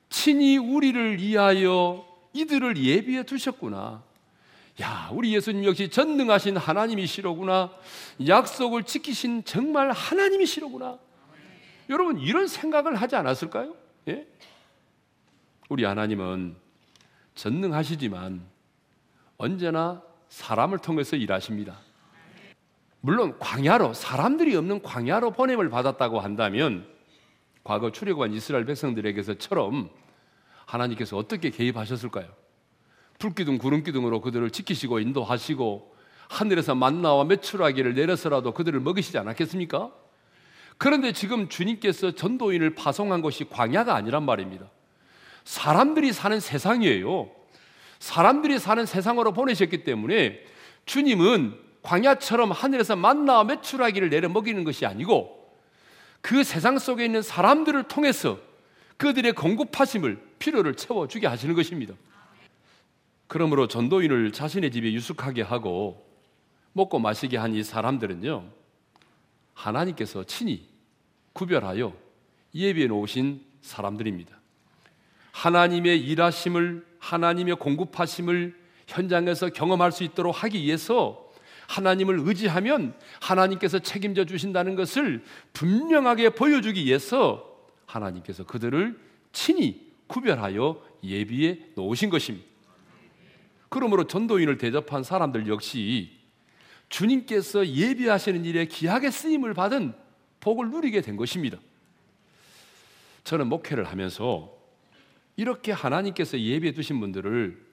친히 0.10 0.58
우리를 0.58 1.20
위하여 1.20 2.08
이들을 2.34 2.78
예비해 2.78 3.24
두셨구나. 3.24 4.04
야, 4.81 5.10
우리 5.12 5.34
예수님 5.34 5.65
역시 5.65 5.89
전능하신 5.89 6.57
하나님이시로구나. 6.57 7.72
약속을 8.27 8.84
지키신 8.84 9.43
정말 9.43 9.91
하나님이시로구나. 9.91 11.00
여러분, 11.89 12.19
이런 12.19 12.48
생각을 12.48 12.96
하지 12.96 13.15
않았을까요? 13.15 13.75
예? 14.10 14.27
우리 15.69 15.84
하나님은 15.84 16.55
전능하시지만 17.34 18.41
언제나 19.38 20.03
사람을 20.29 20.79
통해서 20.79 21.16
일하십니다. 21.16 21.79
물론 23.01 23.37
광야로 23.40 23.94
사람들이 23.94 24.55
없는 24.55 24.81
광야로 24.81 25.31
보냄을 25.31 25.70
받았다고 25.70 26.20
한다면 26.20 26.87
과거 27.63 27.92
출애굽한 27.92 28.33
이스라엘 28.33 28.66
백성들에게서처럼 28.66 29.90
하나님께서 30.66 31.18
어떻게 31.18 31.50
개입하셨을까요? 31.50 32.27
불기둥 33.20 33.58
구름기둥으로 33.58 34.22
그들을 34.22 34.50
지키시고 34.50 35.00
인도하시고 35.00 35.96
하늘에서 36.30 36.75
만나와 36.75 37.24
메추라기를 37.24 37.94
내려서라도 37.94 38.53
그들을 38.53 38.80
먹이시지 38.80 39.18
않았겠습니까? 39.18 39.92
그런데 40.77 41.12
지금 41.12 41.50
주님께서 41.50 42.12
전도인을 42.12 42.75
파송한 42.75 43.22
것이 43.22 43.46
광야가 43.46 43.96
아니란 43.96 44.24
말입니다. 44.24 44.70
사람들이 45.44 46.14
사는 46.14 46.40
세상이에요. 46.40 47.30
사람들이 48.00 48.60
사는 48.60 48.86
세상으로 48.86 49.34
보내셨기 49.34 49.84
때문에 49.84 50.44
주님은 50.86 51.58
광야처럼 51.82 52.51
하늘에서 52.51 52.96
만나와 52.96 53.44
메추라기를 53.46 54.10
내려 54.10 54.30
먹이는 54.30 54.64
것이 54.64 54.86
아니고 54.86 55.38
그 56.22 56.44
세상 56.44 56.77
속에 56.77 57.06
있는 57.06 57.22
사람들을 57.22 57.84
통해서 57.84 58.38
그들의 58.98 59.34
공급하심을 59.34 60.20
필요를 60.40 60.75
채워주게 60.75 61.27
하시는 61.27 61.56
것입니다. 61.56 61.94
그러므로 63.27 63.68
전도인을 63.68 64.31
자신의 64.31 64.72
집에 64.72 64.92
유숙하게 64.94 65.42
하고 65.42 66.05
먹고 66.74 67.00
마시게 67.00 67.37
한 67.37 67.53
이 67.53 67.63
사람들은요, 67.63 68.46
하나님께서 69.53 70.24
친히 70.24 70.68
구별하여 71.33 71.94
예비해 72.53 72.87
놓으신 72.87 73.42
사람들입니다. 73.61 74.40
하나님의 75.31 76.00
일하심을, 76.01 76.85
하나님의 77.00 77.55
공급하심을 77.57 78.55
현장에서 78.87 79.50
경험할 79.50 79.92
수 79.92 80.03
있도록 80.03 80.44
하기 80.44 80.61
위해서 80.61 81.31
하나님을 81.68 82.22
의지하면 82.22 82.94
하나님께서 83.22 83.79
책임져 83.79 84.25
주신다는 84.25 84.75
것을 84.75 85.24
분명하게 85.53 86.29
보여주기 86.29 86.85
위해서 86.85 87.57
하나님께서 87.85 88.46
그들을 88.46 88.98
친히 89.33 89.92
구별하여 90.07 90.81
예비해 91.03 91.59
놓으신 91.75 92.09
것입니다. 92.09 92.48
그러므로 93.70 94.08
전도인을 94.08 94.58
대접한 94.58 95.03
사람들 95.03 95.48
역시 95.48 96.18
주님께서 96.90 97.68
예비하시는 97.68 98.46
일에 98.46 98.66
귀하게 98.66 99.12
쓰임을 99.12 99.53
받은 99.53 99.94
복을 100.40 100.70
누리게 100.70 101.01
된 101.01 101.18
것입니다. 101.18 101.58
저는 103.24 103.48
목회를 103.48 103.84
하면서 103.86 104.56
이렇게 105.36 105.72
하나님께서 105.72 106.40
예비해 106.40 106.74
두신 106.74 107.00
분들을 107.00 107.66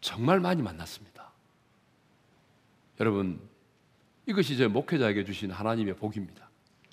정말 0.00 0.40
많이 0.40 0.62
만났습니다. 0.62 1.30
여러분, 3.00 3.40
이것이 4.26 4.56
제 4.56 4.66
목회자에게 4.66 5.24
주신 5.24 5.50
하나님의 5.50 5.96
복입니다. 5.96 6.48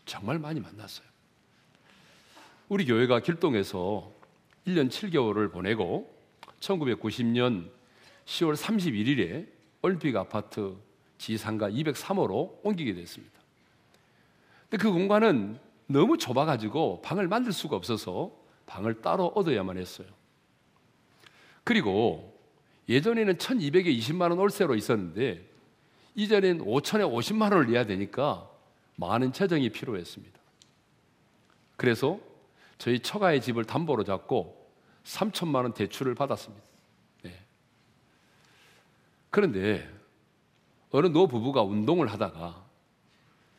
정말 0.05 0.39
많이 0.39 0.59
만났어요. 0.59 1.07
우리 2.67 2.85
교회가 2.85 3.21
길동에서 3.21 4.11
1년 4.67 4.89
7개월을 4.89 5.51
보내고 5.51 6.13
1990년 6.59 7.69
10월 8.29 8.55
31일에 8.55 9.47
올림픽 9.81 10.15
아파트 10.15 10.77
지상가 11.17 11.69
203호로 11.69 12.59
옮기게 12.63 12.93
됐습니다. 12.93 13.39
근데 14.69 14.81
그 14.81 14.91
공간은 14.91 15.59
너무 15.87 16.17
좁아가지고 16.17 17.01
방을 17.01 17.27
만들 17.27 17.51
수가 17.51 17.75
없어서 17.75 18.31
방을 18.67 19.01
따로 19.01 19.27
얻어야만 19.35 19.77
했어요. 19.77 20.07
그리고 21.63 22.39
예전에는 22.87 23.35
1200에 23.35 23.97
20만 23.97 24.29
원 24.29 24.37
월세로 24.37 24.75
있었는데 24.75 25.47
이전엔 26.15 26.59
5천에 26.59 27.11
50만 27.11 27.51
원을 27.51 27.71
내야 27.71 27.85
되니까 27.85 28.47
많은 28.95 29.33
재정이 29.33 29.69
필요했습니다. 29.69 30.39
그래서 31.77 32.19
저희 32.77 32.99
처가의 32.99 33.41
집을 33.41 33.65
담보로 33.65 34.03
잡고 34.03 34.69
3천만 35.03 35.63
원 35.63 35.73
대출을 35.73 36.13
받았습니다. 36.13 36.68
네. 39.29 39.31
그런데 39.31 39.89
어느 40.91 41.07
노 41.07 41.27
부부가 41.27 41.61
운동을 41.61 42.07
하다가 42.07 42.65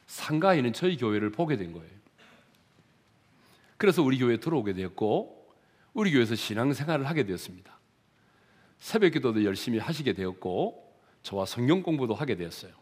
상가에 0.07 0.59
있는 0.59 0.73
저희 0.73 0.97
교회를 0.97 1.31
보게 1.31 1.57
된 1.57 1.73
거예요. 1.73 1.91
그래서 3.77 4.03
우리 4.03 4.19
교회에 4.19 4.39
들어오게 4.39 4.75
되었고 4.75 5.49
우리 5.95 6.11
교회에서 6.11 6.35
신앙생활을 6.35 7.09
하게 7.09 7.25
되었습니다. 7.25 7.79
새벽 8.79 9.13
기도도 9.13 9.45
열심히 9.45 9.79
하시게 9.79 10.13
되었고 10.13 10.93
저와 11.23 11.47
성경 11.47 11.83
공부도 11.83 12.15
하게 12.15 12.35
되었어요. 12.35 12.73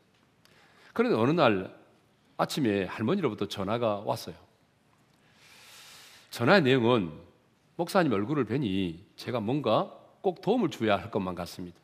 그런데 0.93 1.17
어느 1.17 1.31
날 1.31 1.77
아침에 2.37 2.85
할머니로부터 2.85 3.47
전화가 3.47 4.01
왔어요. 4.01 4.35
전화의 6.31 6.63
내용은 6.63 7.13
목사님 7.77 8.13
얼굴을 8.13 8.45
뵈니 8.45 9.05
제가 9.17 9.41
뭔가 9.41 9.95
꼭 10.21 10.41
도움을 10.41 10.71
줘야 10.71 10.97
할 10.97 11.11
것만 11.11 11.35
같습니다. 11.35 11.79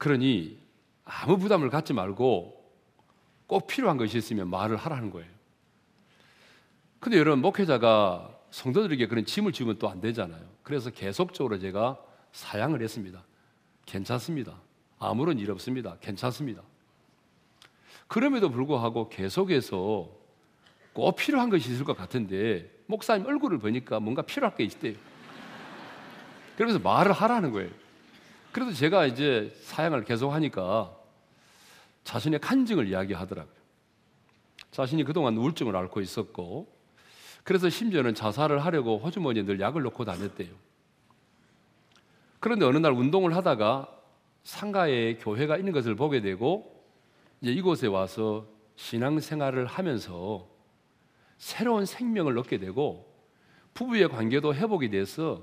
그러니 0.00 0.58
아무 1.04 1.36
부담을 1.36 1.68
갖지 1.68 1.92
말고 1.92 2.58
꼭 3.46 3.66
필요한 3.66 3.98
것이 3.98 4.16
있으면 4.16 4.48
말을 4.48 4.78
하라는 4.78 5.10
거예요. 5.10 5.28
근데 7.00 7.18
여러분, 7.18 7.42
목회자가 7.42 8.34
성도들에게 8.50 9.08
그런 9.08 9.26
짐을 9.26 9.52
주면 9.52 9.78
또 9.78 9.90
안 9.90 10.00
되잖아요. 10.00 10.40
그래서 10.62 10.88
계속적으로 10.88 11.58
제가 11.58 12.00
사양을 12.32 12.80
했습니다. 12.80 13.22
괜찮습니다. 13.84 14.58
아무런 14.98 15.38
일 15.38 15.50
없습니다. 15.50 15.98
괜찮습니다. 16.00 16.62
그럼에도 18.08 18.50
불구하고 18.50 19.10
계속해서 19.10 20.08
꼭 20.94 21.16
필요한 21.16 21.50
것이 21.50 21.70
있을 21.72 21.84
것 21.84 21.94
같은데 21.94 22.70
목사님 22.86 23.26
얼굴을 23.26 23.58
보니까 23.58 24.00
뭔가 24.00 24.22
필요할 24.22 24.56
게 24.56 24.64
있대요. 24.64 24.96
그래서 26.56 26.78
말을 26.78 27.12
하라는 27.12 27.52
거예요. 27.52 27.70
그래도 28.52 28.72
제가 28.72 29.06
이제 29.06 29.54
사양을 29.62 30.04
계속 30.04 30.30
하니까 30.30 30.96
자신의 32.04 32.40
간증을 32.40 32.88
이야기하더라고요. 32.88 33.54
자신이 34.72 35.04
그동안 35.04 35.36
우울증을 35.36 35.76
앓고 35.76 36.00
있었고 36.00 36.72
그래서 37.44 37.68
심지어는 37.68 38.14
자살을 38.14 38.64
하려고 38.64 38.98
호주머니에 38.98 39.44
늘 39.44 39.60
약을 39.60 39.82
넣고 39.82 40.04
다녔대요. 40.04 40.50
그런데 42.38 42.64
어느 42.64 42.78
날 42.78 42.92
운동을 42.92 43.36
하다가 43.36 43.88
상가에 44.44 45.16
교회가 45.16 45.56
있는 45.56 45.72
것을 45.72 45.94
보게 45.94 46.20
되고 46.20 46.84
이제 47.40 47.52
이곳에 47.52 47.86
와서 47.86 48.46
신앙생활을 48.76 49.66
하면서 49.66 50.48
새로운 51.38 51.86
생명을 51.86 52.36
얻게 52.38 52.58
되고 52.58 53.10
부부의 53.74 54.08
관계도 54.08 54.54
회복이 54.54 54.90
돼서 54.90 55.42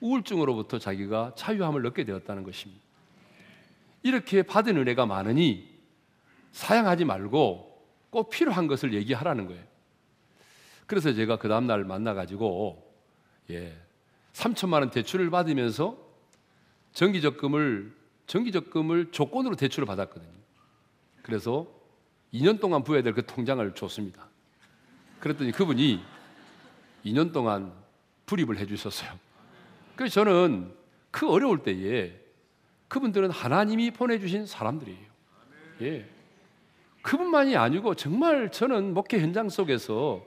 우울증으로부터 0.00 0.78
자기가 0.78 1.34
자유함을 1.36 1.86
얻게 1.86 2.04
되었다는 2.04 2.42
것입니다. 2.44 2.82
이렇게 4.02 4.42
받은 4.42 4.76
은혜가 4.76 5.06
많으니 5.06 5.68
사양하지 6.52 7.04
말고 7.04 7.70
꼭 8.10 8.30
필요한 8.30 8.66
것을 8.66 8.94
얘기하라는 8.94 9.46
거예요. 9.46 9.62
그래서 10.86 11.12
제가 11.12 11.36
그 11.36 11.48
다음날 11.48 11.84
만나가지고, 11.84 12.92
예, 13.50 13.76
3천만 14.32 14.80
원 14.80 14.90
대출을 14.90 15.30
받으면서 15.30 15.96
정기적금을, 16.92 17.94
정기적금을 18.26 19.12
조건으로 19.12 19.54
대출을 19.54 19.86
받았거든요. 19.86 20.32
그래서 21.22 21.68
2년 22.32 22.60
동안 22.60 22.82
부여야 22.82 23.02
될 23.02 23.12
그 23.12 23.24
통장을 23.26 23.74
줬습니다. 23.74 24.28
그랬더니 25.20 25.52
그분이 25.52 26.02
2년 27.04 27.32
동안 27.32 27.72
불입을 28.26 28.58
해 28.58 28.66
주셨어요. 28.66 29.10
그래서 30.00 30.24
저는 30.24 30.72
그 31.10 31.28
어려울 31.30 31.62
때에 31.62 32.14
그분들은 32.88 33.30
하나님이 33.30 33.90
보내주신 33.90 34.46
사람들이에요. 34.46 35.06
예. 35.82 36.06
그분만이 37.02 37.54
아니고 37.54 37.94
정말 37.96 38.50
저는 38.50 38.94
목회 38.94 39.20
현장 39.20 39.50
속에서 39.50 40.24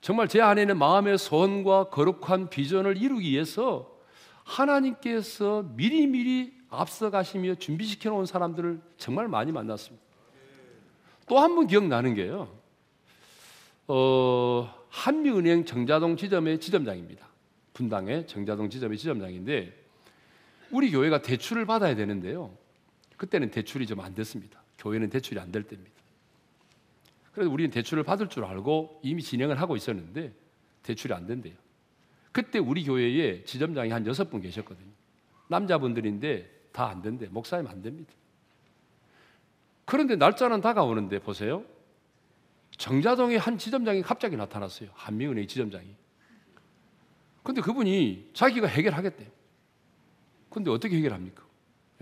정말 0.00 0.28
제 0.28 0.40
안에 0.40 0.66
는 0.66 0.78
마음의 0.78 1.18
소원과 1.18 1.88
거룩한 1.88 2.48
비전을 2.48 2.96
이루기 2.96 3.32
위해서 3.32 3.90
하나님께서 4.44 5.64
미리미리 5.74 6.54
앞서가시며 6.68 7.56
준비시켜 7.56 8.10
놓은 8.10 8.24
사람들을 8.24 8.80
정말 8.98 9.26
많이 9.26 9.50
만났습니다. 9.50 10.00
또 11.26 11.38
한 11.38 11.56
번 11.56 11.66
기억나는 11.66 12.14
게요. 12.14 12.56
어, 13.88 14.72
한미은행 14.90 15.64
정자동 15.64 16.16
지점의 16.16 16.60
지점장입니다. 16.60 17.29
분당의 17.72 18.26
정자동 18.26 18.70
지점의 18.70 18.98
지점장인데 18.98 19.72
우리 20.70 20.90
교회가 20.90 21.22
대출을 21.22 21.66
받아야 21.66 21.94
되는데요. 21.94 22.56
그때는 23.16 23.50
대출이 23.50 23.86
좀 23.86 24.00
안 24.00 24.14
됐습니다. 24.14 24.62
교회는 24.78 25.10
대출이 25.10 25.38
안 25.40 25.50
될 25.52 25.62
때입니다. 25.64 25.92
그래서 27.32 27.50
우리는 27.50 27.70
대출을 27.70 28.02
받을 28.02 28.28
줄 28.28 28.44
알고 28.44 29.00
이미 29.02 29.22
진행을 29.22 29.60
하고 29.60 29.76
있었는데 29.76 30.32
대출이 30.82 31.12
안 31.14 31.26
된대요. 31.26 31.54
그때 32.32 32.58
우리 32.58 32.84
교회에 32.84 33.44
지점장이 33.44 33.90
한 33.90 34.06
여섯 34.06 34.30
분 34.30 34.40
계셨거든요. 34.40 34.88
남자분들인데 35.48 36.58
다 36.72 36.88
안 36.88 37.02
된대. 37.02 37.26
목사님 37.26 37.66
안 37.66 37.82
됩니다. 37.82 38.12
그런데 39.84 40.14
날짜는 40.16 40.60
다가오는데 40.60 41.18
보세요. 41.20 41.64
정자동의 42.76 43.38
한 43.38 43.58
지점장이 43.58 44.02
갑자기 44.02 44.36
나타났어요. 44.36 44.90
한미은행 44.94 45.46
지점장이. 45.48 45.94
근데 47.42 47.60
그분이 47.60 48.30
자기가 48.34 48.66
해결하겠대요. 48.66 49.28
근데 50.50 50.70
어떻게 50.70 50.96
해결합니까? 50.96 51.44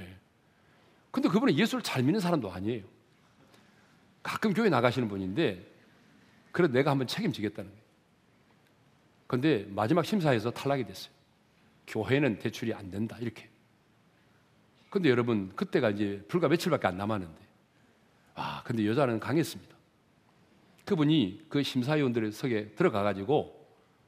예. 0.00 0.16
근데 1.10 1.28
그분은 1.28 1.54
예수를 1.54 1.82
잘 1.82 2.02
믿는 2.02 2.20
사람도 2.20 2.50
아니에요. 2.50 2.84
가끔 4.22 4.52
교회 4.52 4.68
나가시는 4.68 5.08
분인데, 5.08 5.64
그래도 6.50 6.72
내가 6.72 6.90
한번 6.90 7.06
책임지겠다는 7.06 7.70
거예요. 7.70 7.84
근데 9.26 9.66
마지막 9.68 10.04
심사에서 10.04 10.50
탈락이 10.50 10.84
됐어요. 10.84 11.12
교회는 11.86 12.38
대출이 12.38 12.74
안 12.74 12.90
된다, 12.90 13.16
이렇게. 13.20 13.48
근데 14.90 15.10
여러분, 15.10 15.54
그때가 15.54 15.90
이제 15.90 16.24
불과 16.28 16.48
며칠밖에 16.48 16.86
안 16.86 16.96
남았는데, 16.96 17.46
아, 18.34 18.62
근데 18.64 18.86
여자는 18.86 19.20
강했습니다. 19.20 19.76
그분이 20.84 21.46
그 21.50 21.62
심사위원들의 21.62 22.32
석에 22.32 22.70
들어가가지고 22.70 23.54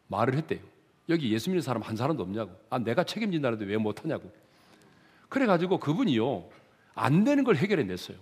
말을 0.09 0.35
했대요. 0.35 0.70
여기 1.11 1.33
예수 1.33 1.51
믿는 1.51 1.61
사람 1.61 1.83
한 1.83 1.97
사람도 1.97 2.23
없냐고. 2.23 2.53
아, 2.71 2.79
내가 2.79 3.05
책임진다는데 3.05 3.65
왜 3.65 3.77
못하냐고. 3.77 4.33
그래가지고 5.29 5.79
그분이요, 5.79 6.49
안 6.95 7.25
되는 7.25 7.45
걸 7.45 7.57
해결해 7.57 7.85
냈어요. 7.85 8.17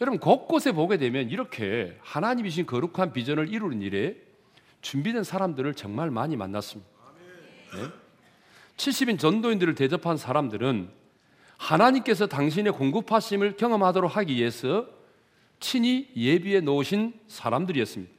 여러분, 0.00 0.18
곳곳에 0.18 0.72
보게 0.72 0.96
되면 0.96 1.30
이렇게 1.30 1.96
하나님이신 2.00 2.66
거룩한 2.66 3.12
비전을 3.12 3.52
이루는 3.52 3.82
일에 3.82 4.16
준비된 4.80 5.22
사람들을 5.22 5.74
정말 5.74 6.10
많이 6.10 6.36
만났습니다. 6.36 6.90
네? 7.74 7.88
70인 8.76 9.18
전도인들을 9.18 9.74
대접한 9.74 10.16
사람들은 10.16 10.90
하나님께서 11.56 12.26
당신의 12.26 12.72
공급하심을 12.72 13.56
경험하도록 13.56 14.16
하기 14.16 14.34
위해서 14.34 14.86
친히 15.60 16.10
예비해 16.16 16.60
놓으신 16.60 17.14
사람들이었습니다. 17.28 18.12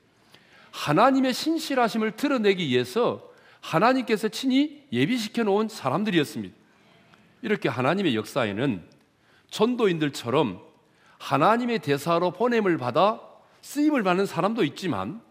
하나님의 0.76 1.34
신실하심을 1.34 2.12
드러내기 2.12 2.68
위해서 2.68 3.32
하나님께서 3.62 4.28
친히 4.28 4.84
예비시켜 4.92 5.44
놓은 5.44 5.70
사람들이었습니다. 5.70 6.54
이렇게 7.42 7.70
하나님의 7.70 8.16
역사에는 8.16 8.84
전도인들처럼 9.50 10.62
하나님의 11.18 11.80
대사로 11.80 12.32
보냄을 12.32 12.78
받아 12.78 13.22
쓰임을 13.62 14.04
받는 14.04 14.26
사람도 14.26 14.66
있지만 14.66 15.22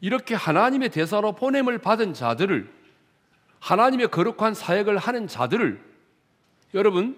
이렇게 0.00 0.34
하나님의 0.34 0.88
대사로 0.88 1.32
보냄을 1.32 1.78
받은 1.78 2.12
자들을 2.12 2.70
하나님의 3.60 4.08
거룩한 4.08 4.54
사역을 4.54 4.98
하는 4.98 5.28
자들을 5.28 5.80
여러분 6.74 7.16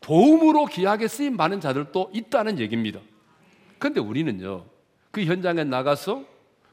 도움으로 0.00 0.66
귀하게 0.66 1.06
쓰임 1.06 1.36
받는 1.36 1.60
자들도 1.60 2.10
있다는 2.12 2.58
얘기입니다. 2.58 2.98
그런데 3.78 4.00
우리는요 4.00 4.64
그 5.12 5.24
현장에 5.24 5.62
나가서 5.64 6.29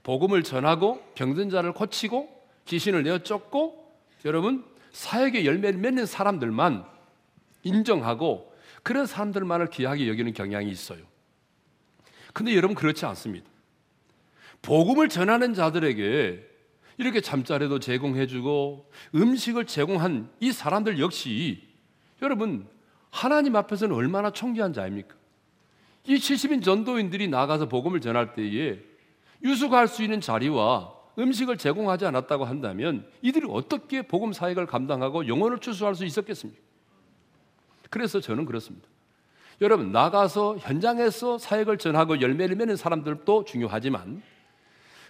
복음을 0.07 0.41
전하고 0.41 1.03
병든 1.15 1.49
자를 1.49 1.73
고치고 1.73 2.29
귀신을 2.63 3.03
내어 3.03 3.19
쫓고 3.19 3.93
여러분 4.23 4.63
사역의 4.93 5.45
열매를 5.45 5.77
맺는 5.81 6.05
사람들만 6.05 6.85
인정하고 7.63 8.55
그런 8.83 9.05
사람들만을 9.05 9.69
귀하게 9.69 10.07
여기는 10.07 10.31
경향이 10.31 10.71
있어요. 10.71 10.99
근데 12.31 12.55
여러분 12.55 12.73
그렇지 12.73 13.05
않습니다. 13.05 13.49
복음을 14.61 15.09
전하는 15.09 15.53
자들에게 15.53 16.41
이렇게 16.99 17.19
잠자리도 17.19 17.79
제공해주고 17.79 18.89
음식을 19.13 19.65
제공한 19.65 20.29
이 20.39 20.53
사람들 20.53 21.01
역시 21.01 21.67
여러분 22.21 22.65
하나님 23.11 23.57
앞에서는 23.57 23.93
얼마나 23.93 24.31
총귀한 24.31 24.71
자입니까? 24.71 25.17
이 26.05 26.15
70인 26.15 26.63
전도인들이 26.63 27.27
나가서 27.27 27.67
복음을 27.67 27.99
전할 27.99 28.35
때에 28.35 28.79
유숙할 29.43 29.87
수 29.87 30.03
있는 30.03 30.21
자리와 30.21 30.93
음식을 31.19 31.57
제공하지 31.57 32.05
않았다고 32.05 32.45
한다면 32.45 33.05
이들이 33.21 33.47
어떻게 33.49 34.01
복음 34.01 34.33
사역을 34.33 34.67
감당하고 34.67 35.27
영혼을 35.27 35.59
추수할 35.59 35.95
수 35.95 36.05
있었겠습니까? 36.05 36.61
그래서 37.89 38.19
저는 38.19 38.45
그렇습니다. 38.45 38.87
여러분 39.61 39.91
나가서 39.91 40.57
현장에서 40.59 41.39
사역을 41.39 41.77
전하고 41.79 42.21
열매를 42.21 42.55
맺는 42.55 42.75
사람들도 42.75 43.45
중요하지만 43.45 44.21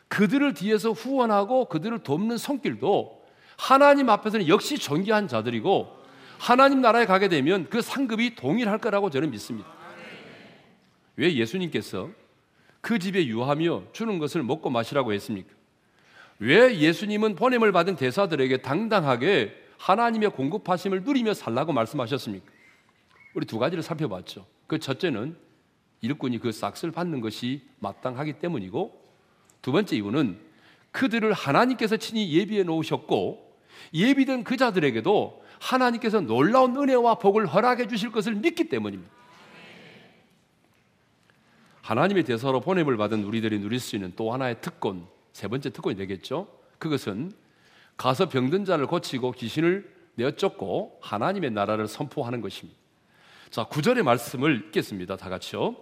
그들을 0.08 0.54
뒤에서 0.54 0.92
후원하고 0.92 1.66
그들을 1.66 2.00
돕는 2.00 2.38
손길도 2.38 3.26
하나님 3.58 4.10
앞에서는 4.10 4.48
역시 4.48 4.78
존귀한 4.78 5.28
자들이고 5.28 5.98
하나님 6.38 6.82
나라에 6.82 7.06
가게 7.06 7.28
되면 7.28 7.68
그 7.70 7.82
상급이 7.82 8.36
동일할 8.36 8.78
거라고 8.78 9.10
저는 9.10 9.32
믿습니다. 9.32 9.68
왜 11.18 11.34
예수님께서 11.34 12.10
그 12.88 13.00
집에 13.00 13.28
유하며 13.28 13.84
주는 13.92 14.18
것을 14.18 14.44
먹고 14.44 14.70
마시라고 14.70 15.12
했습니까? 15.12 15.54
왜 16.40 16.80
예수님은 16.80 17.36
보냄을 17.36 17.74
받은 17.74 17.98
대사들에게 17.98 18.62
당당하게 18.62 19.54
하나님의 19.78 20.30
공급하심을 20.30 21.04
누리며 21.04 21.34
살라고 21.34 21.74
말씀하셨습니까? 21.74 22.46
우리 23.34 23.46
두 23.46 23.60
가지를 23.60 23.84
살펴봤죠. 23.84 24.46
그 24.68 24.80
첫째는 24.80 25.36
일꾼이 26.00 26.40
그 26.40 26.54
싹을 26.54 26.92
받는 26.94 27.20
것이 27.20 27.62
마땅하기 27.80 28.40
때문이고 28.40 28.98
두 29.62 29.74
번째 29.74 29.98
이유는 29.98 30.40
그들을 30.92 31.34
하나님께서 31.34 31.98
친히 31.98 32.32
예비해 32.32 32.64
놓으셨고 32.64 33.54
예비된 33.94 34.46
그 34.46 34.56
자들에게도 34.56 35.44
하나님께서 35.60 36.22
놀라운 36.22 36.78
은혜와 36.78 37.16
복을 37.16 37.48
허락해 37.48 37.90
주실 37.90 38.14
것을 38.14 38.36
믿기 38.36 38.70
때문입니다. 38.70 39.17
하나님의 41.88 42.26
대사로 42.26 42.60
보냄을 42.60 42.98
받은 42.98 43.24
우리들이 43.24 43.60
누릴 43.60 43.80
수 43.80 43.96
있는 43.96 44.12
또 44.18 44.34
하나의 44.34 44.58
특권, 44.60 45.08
세 45.32 45.48
번째 45.48 45.70
특권이 45.70 45.96
되겠죠. 45.96 46.46
그것은 46.80 47.32
가서 47.96 48.28
병든 48.28 48.66
자를 48.66 48.88
고치고 48.88 49.32
귀신을 49.32 49.90
내어 50.16 50.32
쫓고 50.32 51.00
하나님의 51.02 51.52
나라를 51.52 51.88
선포하는 51.88 52.42
것입니다. 52.42 52.78
자, 53.52 53.64
구절의 53.64 54.04
말씀을 54.04 54.66
읽겠습니다. 54.68 55.16
다 55.16 55.30
같이요. 55.30 55.78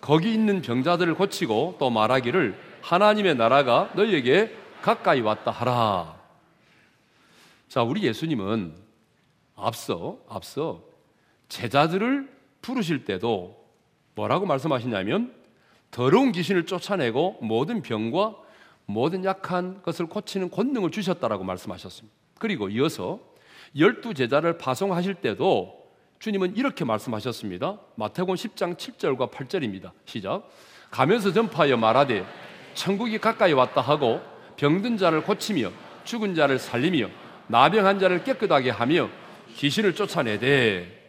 거기 0.00 0.32
있는 0.32 0.62
병자들을 0.62 1.14
고치고 1.16 1.76
또 1.78 1.90
말하기를 1.90 2.58
하나님의 2.80 3.34
나라가 3.34 3.92
너희에게 3.94 4.56
가까이 4.80 5.20
왔다 5.20 5.50
하라. 5.50 6.18
자, 7.68 7.82
우리 7.82 8.04
예수님은 8.04 8.74
앞서 9.54 10.16
앞서 10.30 10.82
제자들을 11.50 12.32
부르실 12.62 13.04
때도 13.04 13.62
뭐라고 14.14 14.46
말씀하시냐면 14.46 15.41
더러운 15.92 16.32
귀신을 16.32 16.66
쫓아내고 16.66 17.38
모든 17.42 17.82
병과 17.82 18.34
모든 18.86 19.24
약한 19.24 19.80
것을 19.82 20.06
고치는 20.06 20.50
권능을 20.50 20.90
주셨다라고 20.90 21.44
말씀하셨습니다. 21.44 22.16
그리고 22.38 22.68
이어서 22.70 23.20
열두 23.78 24.14
제자를 24.14 24.58
파송하실 24.58 25.16
때도 25.16 25.82
주님은 26.18 26.56
이렇게 26.56 26.84
말씀하셨습니다. 26.84 27.78
마태복음 27.96 28.34
10장 28.34 28.76
7절과 28.76 29.30
8절입니다. 29.30 29.92
시작. 30.06 30.48
가면서 30.90 31.32
전파하여 31.32 31.76
말하되 31.76 32.24
천국이 32.74 33.18
가까이 33.18 33.52
왔다 33.52 33.80
하고 33.80 34.20
병든 34.56 34.96
자를 34.96 35.22
고치며 35.22 35.70
죽은 36.04 36.34
자를 36.34 36.58
살리며 36.58 37.08
나병한 37.48 37.98
자를 37.98 38.24
깨끗하게 38.24 38.70
하며 38.70 39.10
귀신을 39.56 39.94
쫓아내되 39.94 41.00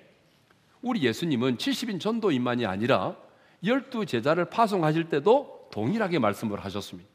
우리 0.81 1.01
예수님은 1.03 1.57
70인 1.57 2.01
전도인만이 2.01 2.65
아니라 2.65 3.15
열두 3.63 4.05
제자를 4.05 4.45
파송하실 4.45 5.05
때도 5.05 5.69
동일하게 5.71 6.19
말씀을 6.19 6.63
하셨습니다. 6.65 7.09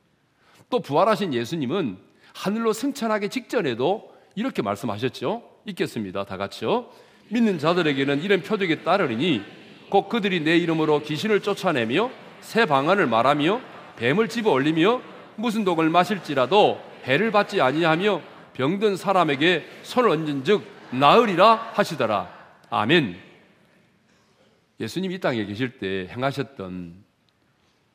또 0.70 0.80
부활하신 0.80 1.34
예수님은 1.34 1.98
하늘로 2.34 2.72
승천하기 2.72 3.28
직전에도 3.28 4.12
이렇게 4.34 4.62
말씀하셨죠. 4.62 5.42
읽겠습니다. 5.66 6.24
다 6.24 6.36
같이요. 6.36 6.88
믿는 7.28 7.58
자들에게는 7.58 8.22
이런 8.22 8.42
표적이 8.42 8.84
따르리니 8.84 9.42
곧 9.90 10.08
그들이 10.08 10.40
내 10.40 10.56
이름으로 10.56 11.02
귀신을 11.02 11.40
쫓아내며 11.40 12.10
새 12.40 12.66
방언을 12.66 13.06
말하며 13.06 13.60
뱀을 13.96 14.28
집어 14.28 14.52
올리며 14.52 15.00
무슨 15.36 15.64
독을 15.64 15.88
마실지라도 15.90 16.80
해를 17.04 17.30
받지 17.30 17.60
아니하며 17.60 18.22
병든 18.54 18.96
사람에게 18.96 19.64
손을 19.82 20.10
얹은 20.10 20.44
즉 20.44 20.62
나으리라 20.90 21.70
하시더라. 21.74 22.28
아멘. 22.70 23.27
예수님이 24.80 25.16
이 25.16 25.18
땅에 25.18 25.44
계실 25.44 25.78
때 25.78 26.08
행하셨던 26.10 27.04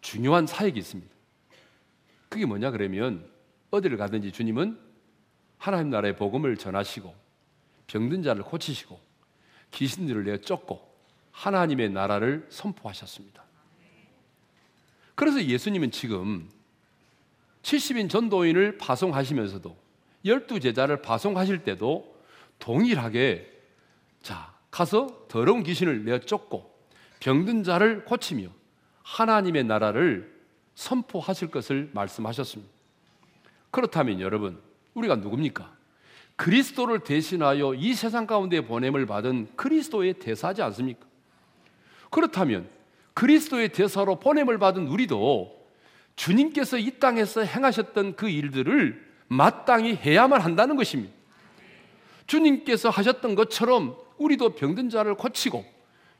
중요한 0.01 0.45
사역이 0.45 0.77
있습니다. 0.79 1.13
그게 2.29 2.45
뭐냐 2.45 2.71
그러면 2.71 3.29
어디를 3.71 3.97
가든지 3.97 4.31
주님은 4.31 4.79
하나님 5.57 5.89
나라의 5.89 6.17
복음을 6.17 6.57
전하시고 6.57 7.13
병든 7.87 8.23
자를 8.23 8.43
고치시고 8.43 8.99
귀신들을 9.71 10.25
내어 10.25 10.37
쫓고 10.37 10.93
하나님의 11.31 11.89
나라를 11.89 12.45
선포하셨습니다. 12.49 13.43
그래서 15.15 15.43
예수님은 15.43 15.91
지금 15.91 16.49
70인 17.61 18.09
전도인을 18.09 18.77
파송하시면서도 18.77 19.77
열두 20.25 20.59
제자를 20.59 21.01
파송하실 21.01 21.63
때도 21.63 22.13
동일하게 22.59 23.51
자 24.21 24.53
가서 24.69 25.25
더러운 25.27 25.63
귀신을 25.63 26.03
내어 26.03 26.19
쫓고 26.19 26.72
병든 27.23 27.63
자를 27.63 28.03
고치며 28.03 28.49
하나님의 29.01 29.63
나라를 29.63 30.29
선포하실 30.75 31.51
것을 31.51 31.89
말씀하셨습니다. 31.93 32.69
그렇다면 33.71 34.19
여러분, 34.19 34.59
우리가 34.93 35.15
누굽니까? 35.15 35.71
그리스도를 36.35 36.99
대신하여 36.99 37.75
이 37.75 37.93
세상 37.93 38.27
가운데 38.27 38.59
보냄을 38.59 39.05
받은 39.05 39.55
그리스도의 39.55 40.15
대사지 40.15 40.61
않습니까? 40.63 41.05
그렇다면 42.09 42.67
그리스도의 43.13 43.69
대사로 43.69 44.19
보냄을 44.19 44.57
받은 44.57 44.87
우리도 44.87 45.65
주님께서 46.17 46.77
이 46.77 46.99
땅에서 46.99 47.45
행하셨던 47.45 48.17
그 48.17 48.27
일들을 48.27 49.01
마땅히 49.29 49.95
해야만 49.95 50.41
한다는 50.41 50.75
것입니다. 50.75 51.13
주님께서 52.27 52.89
하셨던 52.89 53.35
것처럼 53.35 53.95
우리도 54.17 54.55
병든 54.55 54.89
자를 54.89 55.15
고치고 55.15 55.72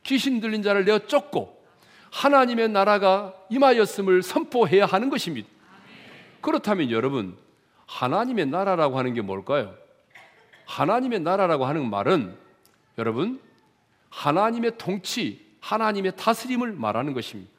귀신 0.04 0.40
들린 0.40 0.62
자를 0.62 0.86
내어 0.86 1.00
쫓고 1.00 1.64
하나님의 2.12 2.70
나라가 2.70 3.34
임하였음을 3.50 4.22
선포해야 4.22 4.86
하는 4.86 5.10
것입니다. 5.10 5.50
그렇다면 6.42 6.92
여러분, 6.92 7.38
하나님의 7.88 8.48
나라라고 8.48 9.00
하는 9.00 9.14
게 9.14 9.22
뭘까요? 9.22 9.74
하나님의 10.66 11.22
나라라고 11.22 11.66
하는 11.66 11.90
말은 11.90 12.38
여러분, 12.98 13.42
하나님의 14.10 14.74
통치, 14.78 15.44
하나님의 15.60 16.16
다스림을 16.16 16.74
말하는 16.74 17.14
것입니다. 17.14 17.52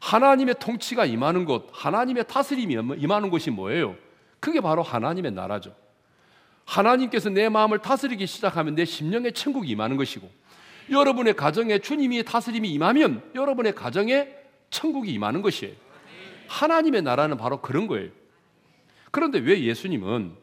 하나님의 0.00 0.56
통치가 0.58 1.04
임하는 1.04 1.44
곳, 1.44 1.68
하나님의 1.72 2.26
다스림이 2.28 2.74
임하는 2.98 3.30
곳이 3.30 3.50
뭐예요? 3.50 3.96
그게 4.40 4.60
바로 4.60 4.82
하나님의 4.82 5.32
나라죠. 5.32 5.74
하나님께서 6.64 7.30
내 7.30 7.48
마음을 7.48 7.78
다스리기 7.78 8.26
시작하면 8.26 8.74
내 8.74 8.84
심령의 8.84 9.32
천국이 9.32 9.70
임하는 9.70 9.96
것이고 9.96 10.30
여러분의 10.90 11.34
가정에 11.34 11.78
주님이 11.78 12.24
다스림이 12.24 12.72
임하면 12.72 13.22
여러분의 13.34 13.74
가정에 13.74 14.28
천국이 14.70 15.12
임하는 15.12 15.42
것이에요. 15.42 15.74
하나님의 16.48 17.02
나라는 17.02 17.36
바로 17.36 17.60
그런 17.60 17.86
거예요. 17.86 18.10
그런데 19.10 19.38
왜 19.38 19.62
예수님은 19.62 20.34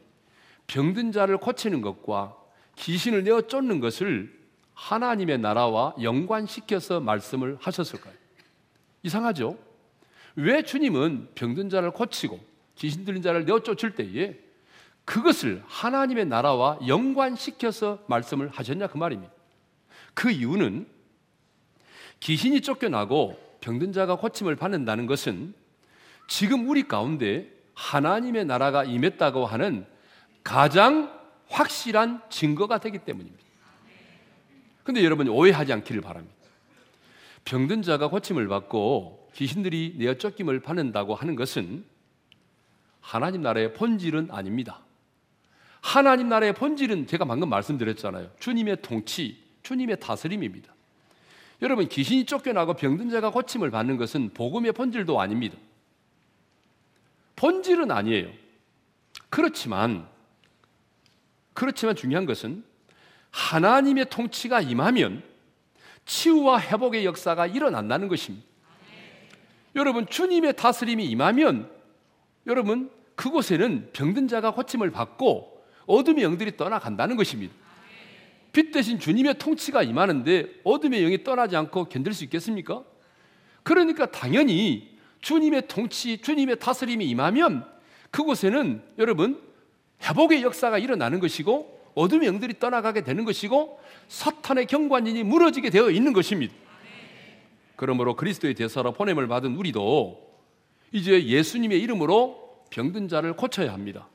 병든 0.66 1.12
자를 1.12 1.36
고치는 1.38 1.80
것과 1.80 2.36
귀신을 2.76 3.24
내어 3.24 3.42
쫓는 3.42 3.80
것을 3.80 4.32
하나님의 4.74 5.38
나라와 5.38 5.94
연관시켜서 6.02 7.00
말씀을 7.00 7.56
하셨을까요? 7.60 8.14
이상하죠? 9.02 9.56
왜 10.36 10.62
주님은 10.62 11.28
병든 11.34 11.70
자를 11.70 11.92
고치고 11.92 12.40
귀신 12.76 13.04
들린 13.04 13.22
자를 13.22 13.44
내어 13.44 13.60
쫓을 13.60 13.94
때에 13.94 14.36
그것을 15.04 15.62
하나님의 15.66 16.26
나라와 16.26 16.78
연관시켜서 16.86 18.02
말씀을 18.08 18.48
하셨냐 18.48 18.88
그 18.88 18.96
말입니다. 18.96 19.32
그 20.14 20.30
이유는 20.30 20.86
귀신이 22.20 22.60
쫓겨나고 22.60 23.38
병든 23.60 23.92
자가 23.92 24.16
고침을 24.16 24.56
받는다는 24.56 25.06
것은 25.06 25.54
지금 26.26 26.68
우리 26.68 26.88
가운데 26.88 27.50
하나님의 27.74 28.44
나라가 28.44 28.84
임했다고 28.84 29.46
하는 29.46 29.86
가장 30.42 31.12
확실한 31.48 32.22
증거가 32.30 32.78
되기 32.78 32.98
때문입니다. 32.98 33.42
근데 34.84 35.02
여러분 35.04 35.28
오해하지 35.28 35.72
않기를 35.72 36.02
바랍니다. 36.02 36.34
병든 37.44 37.82
자가 37.82 38.08
고침을 38.08 38.48
받고 38.48 39.30
귀신들이 39.34 39.96
내어 39.98 40.14
쫓김을 40.14 40.60
받는다고 40.60 41.14
하는 41.14 41.36
것은 41.36 41.84
하나님 43.00 43.42
나라의 43.42 43.74
본질은 43.74 44.28
아닙니다. 44.30 44.80
하나님 45.82 46.28
나라의 46.28 46.54
본질은 46.54 47.06
제가 47.06 47.26
방금 47.26 47.50
말씀드렸잖아요. 47.50 48.30
주님의 48.38 48.80
통치, 48.80 49.43
주님의 49.64 49.98
다스림입니다. 49.98 50.72
여러분 51.62 51.88
귀신이 51.88 52.26
쫓겨나고 52.26 52.74
병든 52.74 53.10
자가 53.10 53.30
고침을 53.30 53.70
받는 53.70 53.96
것은 53.96 54.32
복음의 54.34 54.72
본질도 54.72 55.20
아닙니다. 55.20 55.56
본질은 57.36 57.90
아니에요. 57.90 58.30
그렇지만 59.30 60.06
그렇지만 61.54 61.96
중요한 61.96 62.26
것은 62.26 62.64
하나님의 63.30 64.10
통치가 64.10 64.60
임하면 64.60 65.22
치유와 66.04 66.60
회복의 66.60 67.04
역사가 67.04 67.46
일어난다는 67.46 68.08
것입니다. 68.08 68.46
여러분 69.74 70.06
주님의 70.06 70.56
다스림이 70.56 71.04
임하면 71.06 71.70
여러분 72.46 72.90
그곳에는 73.16 73.90
병든 73.92 74.28
자가 74.28 74.52
고침을 74.52 74.90
받고 74.90 75.64
어둠의 75.86 76.24
영들이 76.24 76.56
떠나간다는 76.56 77.16
것입니다. 77.16 77.63
빛 78.54 78.70
대신 78.70 79.00
주님의 79.00 79.38
통치가 79.38 79.82
임하는데 79.82 80.60
어둠의 80.62 81.02
영이 81.02 81.24
떠나지 81.24 81.56
않고 81.56 81.86
견딜 81.86 82.14
수 82.14 82.22
있겠습니까? 82.22 82.84
그러니까 83.64 84.06
당연히 84.06 84.96
주님의 85.20 85.66
통치, 85.66 86.18
주님의 86.18 86.60
다스림이 86.60 87.04
임하면 87.04 87.66
그곳에는 88.12 88.80
여러분 88.98 89.42
회복의 90.04 90.42
역사가 90.42 90.78
일어나는 90.78 91.18
것이고 91.18 91.82
어둠의 91.96 92.28
영들이 92.28 92.60
떠나가게 92.60 93.02
되는 93.02 93.24
것이고 93.24 93.80
사탄의 94.06 94.66
경관인이 94.66 95.24
무너지게 95.24 95.70
되어 95.70 95.90
있는 95.90 96.12
것입니다. 96.12 96.54
그러므로 97.74 98.14
그리스도의 98.14 98.54
대사로 98.54 98.92
보냄을 98.92 99.26
받은 99.26 99.56
우리도 99.56 100.32
이제 100.92 101.24
예수님의 101.26 101.80
이름으로 101.82 102.62
병든 102.70 103.08
자를 103.08 103.34
고쳐야 103.34 103.72
합니다. 103.72 104.08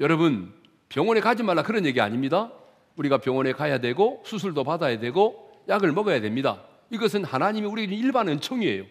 여러분 0.00 0.52
병원에 0.90 1.20
가지 1.20 1.42
말라 1.42 1.62
그런 1.62 1.86
얘기 1.86 1.98
아닙니다. 1.98 2.52
우리가 2.96 3.18
병원에 3.18 3.52
가야 3.52 3.78
되고 3.78 4.22
수술도 4.24 4.64
받아야 4.64 4.98
되고 4.98 5.50
약을 5.68 5.92
먹어야 5.92 6.20
됩니다. 6.20 6.62
이것은 6.90 7.24
하나님이 7.24 7.66
우리에게 7.66 7.94
일반 7.94 8.28
은총이에요. 8.28 8.84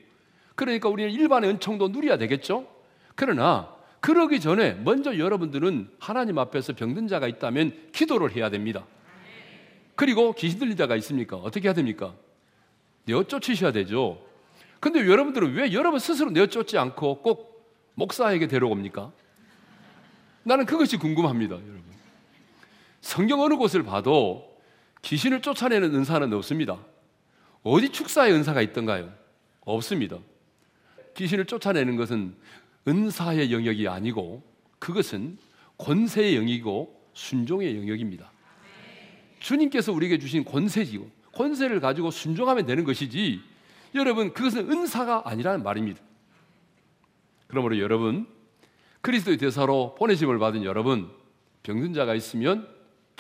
그러니까 0.56 0.90
우리는 0.90 1.12
일반의 1.12 1.52
은총도 1.52 1.90
누려야 1.90 2.18
되겠죠? 2.18 2.68
그러나 3.16 3.76
그러기 4.00 4.40
전에 4.40 4.74
먼저 4.74 5.18
여러분들은 5.18 5.90
하나님 6.00 6.40
앞에서 6.40 6.74
병든 6.74 7.08
자가 7.08 7.28
있다면 7.28 7.90
기도를 7.92 8.36
해야 8.36 8.50
됩니다. 8.50 8.86
그리고 9.96 10.34
귀신 10.34 10.60
들린 10.60 10.76
자가 10.76 10.96
있습니까? 10.98 11.38
어떻게 11.38 11.68
해야 11.68 11.74
됩니까? 11.74 12.16
내어 13.06 13.24
쫓으셔야 13.24 13.72
되죠. 13.72 14.20
근데 14.80 15.06
여러분들은 15.06 15.54
왜 15.54 15.74
여러분 15.74 16.00
스스로 16.00 16.32
내어 16.32 16.48
쫓지 16.48 16.78
않고 16.78 17.22
꼭 17.22 17.72
목사에게 17.94 18.48
데려옵니까? 18.48 19.12
나는 20.44 20.66
그것이 20.66 20.98
궁금합니다, 20.98 21.54
여러분. 21.54 21.84
성경 23.02 23.42
어느 23.42 23.56
곳을 23.56 23.84
봐도 23.84 24.58
귀신을 25.02 25.42
쫓아내는 25.42 25.94
은사는 25.94 26.32
없습니다. 26.34 26.80
어디 27.64 27.90
축사의 27.90 28.34
은사가 28.34 28.62
있던가요? 28.62 29.12
없습니다. 29.62 30.18
귀신을 31.16 31.46
쫓아내는 31.46 31.96
것은 31.98 32.36
은사의 32.88 33.52
영역이 33.52 33.88
아니고 33.88 34.44
그것은 34.80 35.38
권세의 35.78 36.36
영역이고 36.38 37.10
순종의 37.14 37.76
영역입니다. 37.78 38.32
주님께서 39.40 39.92
우리에게 39.92 40.20
주신 40.20 40.46
권세지고 40.46 41.10
권세를 41.34 41.80
가지고 41.80 42.12
순종하면 42.12 42.66
되는 42.66 42.84
것이지 42.84 43.42
여러분 43.96 44.34
그것은 44.34 44.72
은사가 44.72 45.24
아니라는 45.26 45.64
말입니다. 45.64 46.00
그러므로 47.48 47.80
여러분 47.80 48.28
그리스도의 49.02 49.38
대사로 49.38 49.96
보내심을 49.96 50.38
받은 50.40 50.64
여러분 50.64 51.10
병든 51.64 51.94
자가 51.94 52.16
있으면 52.16 52.68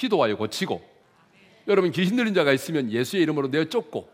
기도하여 0.01 0.35
고치고 0.35 0.81
여러분 1.67 1.91
귀신 1.91 2.15
들린 2.15 2.33
자가 2.33 2.51
있으면 2.53 2.91
예수의 2.91 3.21
이름으로 3.21 3.49
내어 3.49 3.65
쫓고 3.65 4.09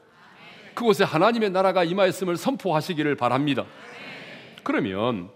그곳에 0.73 1.05
하나님의 1.05 1.51
나라가 1.51 1.85
임하였음을 1.85 2.35
선포하시기를 2.35 3.15
바랍니다. 3.15 3.65
그러면 4.63 5.29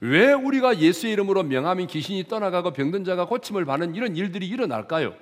왜 0.00 0.32
우리가 0.32 0.78
예수의 0.78 1.12
이름으로 1.12 1.42
명함인 1.42 1.86
귀신이 1.86 2.24
떠나가고 2.28 2.72
병든 2.72 3.04
자가 3.04 3.26
고침을 3.26 3.66
받는 3.66 3.94
이런 3.94 4.16
일들이 4.16 4.48
일어날까요? 4.48 5.14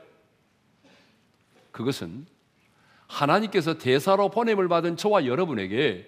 그것은 1.72 2.26
하나님께서 3.08 3.78
대사로 3.78 4.30
보냄을 4.30 4.68
받은 4.68 4.96
저와 4.96 5.26
여러분에게 5.26 6.06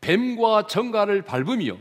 뱀과 0.00 0.68
정갈을 0.68 1.22
밟으며 1.22 1.76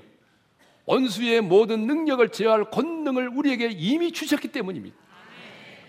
원수의 0.86 1.42
모든 1.42 1.86
능력을 1.86 2.28
제어할 2.30 2.72
권능을 2.72 3.30
우리에게 3.30 3.70
이미 3.70 4.12
주셨기 4.12 4.50
때문입니다. 4.50 5.03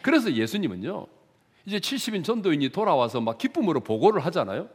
그래서 0.05 0.31
예수님은요, 0.31 1.07
이제 1.65 1.79
70인 1.79 2.25
전도인이 2.25 2.69
돌아와서 2.69 3.23
막 3.23 3.39
기쁨으로 3.39 3.81
보고를 3.81 4.23
하잖아요. 4.27 4.69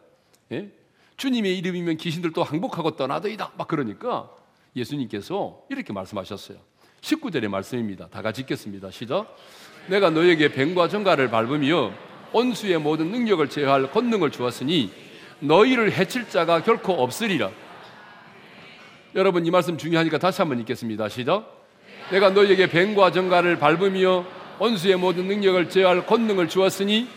예? 0.52 0.72
주님의 1.18 1.56
이름이면 1.60 1.98
귀신들도 1.98 2.42
항복하고 2.42 2.96
떠나더이다. 2.96 3.52
막 3.56 3.68
그러니까 3.68 4.28
예수님께서 4.76 5.62
이렇게 5.70 5.94
말씀하셨어요. 5.94 6.58
19절의 7.02 7.48
말씀입니다. 7.48 8.08
다 8.08 8.24
같이 8.24 8.42
읽겠습니다. 8.42 8.89
시작. 8.89 9.38
내가 9.88 10.10
너에게 10.10 10.52
뱀과 10.52 10.88
정갈을 10.88 11.30
밟으며 11.30 11.92
온수의 12.34 12.80
모든 12.80 13.12
능력을 13.12 13.48
제어할 13.50 13.92
권능을 13.92 14.32
주었으니 14.32 14.92
너희를 15.42 15.92
해칠 15.92 16.28
자가 16.28 16.63
결코 16.63 16.94
없으리라. 16.94 17.52
여러분 19.13 19.46
이 19.46 19.52
말씀 19.52 19.78
중요하니까 19.78 20.18
다시 20.18 20.42
한번 20.42 20.60
읽겠습니다. 20.62 21.08
시작. 21.08 21.68
내가 22.10 22.32
너희에게 22.32 22.68
뱀과 22.68 23.12
정갈을 23.12 23.60
밟으며 23.60 24.38
온수의 24.60 24.98
모든 24.98 25.28
능력을 25.28 25.69
제어할 25.69 26.06
권능을 26.06 26.50
주었으니 26.50 27.08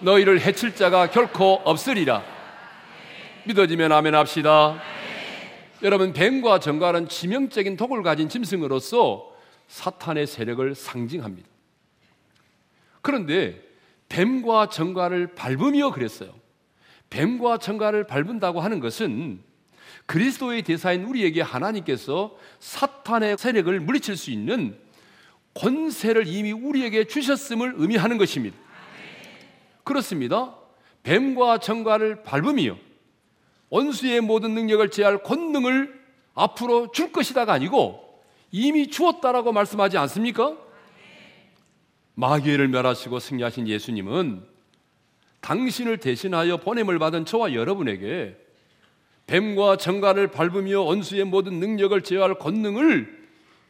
너희를 0.00 0.40
해칠 0.40 0.74
자가 0.74 1.10
결코 1.10 1.60
없으리라. 1.64 2.22
믿어지면 3.46 3.90
아멘 3.90 4.14
합시다. 4.14 4.82
여러분 5.82 6.12
뱀과 6.12 6.58
정갈은 6.60 7.08
치명적인 7.08 7.78
독을 7.78 8.02
가진 8.02 8.28
짐승으로서 8.28 9.32
사탄의 9.68 10.26
세력을 10.26 10.74
상징합니다. 10.74 11.48
그런데 13.00 13.62
뱀과 14.10 14.68
정갈을 14.68 15.34
밟으며 15.34 15.92
그랬어요. 15.92 16.34
뱀과 17.08 17.58
정갈을 17.58 18.06
밟은다고 18.06 18.60
하는 18.60 18.78
것은 18.78 19.40
그리스도의 20.04 20.62
대사인 20.62 21.04
우리에게 21.04 21.40
하나님께서 21.40 22.36
사탄의 22.58 23.38
세력을 23.38 23.80
물리칠 23.80 24.16
수 24.16 24.30
있는 24.30 24.76
권세를 25.54 26.26
이미 26.26 26.52
우리에게 26.52 27.04
주셨음을 27.04 27.74
의미하는 27.76 28.18
것입니다. 28.18 28.56
그렇습니다. 29.84 30.54
뱀과 31.02 31.58
정갈을 31.58 32.22
밟으며 32.22 32.76
원수의 33.70 34.20
모든 34.20 34.54
능력을 34.54 34.90
제할 34.90 35.22
권능을 35.22 36.00
앞으로 36.34 36.92
줄 36.92 37.12
것이다가 37.12 37.52
아니고 37.52 38.22
이미 38.52 38.88
주었다라고 38.88 39.52
말씀하지 39.52 39.98
않습니까? 39.98 40.56
마귀를 42.14 42.68
멸하시고 42.68 43.18
승리하신 43.18 43.68
예수님은 43.68 44.44
당신을 45.40 45.98
대신하여 45.98 46.58
보냄을 46.58 46.98
받은 46.98 47.24
저와 47.24 47.54
여러분에게 47.54 48.36
뱀과 49.26 49.76
정갈을 49.76 50.28
밟으며 50.28 50.82
원수의 50.82 51.24
모든 51.24 51.60
능력을 51.60 51.98
제어할 52.02 52.34
권능을 52.34 53.19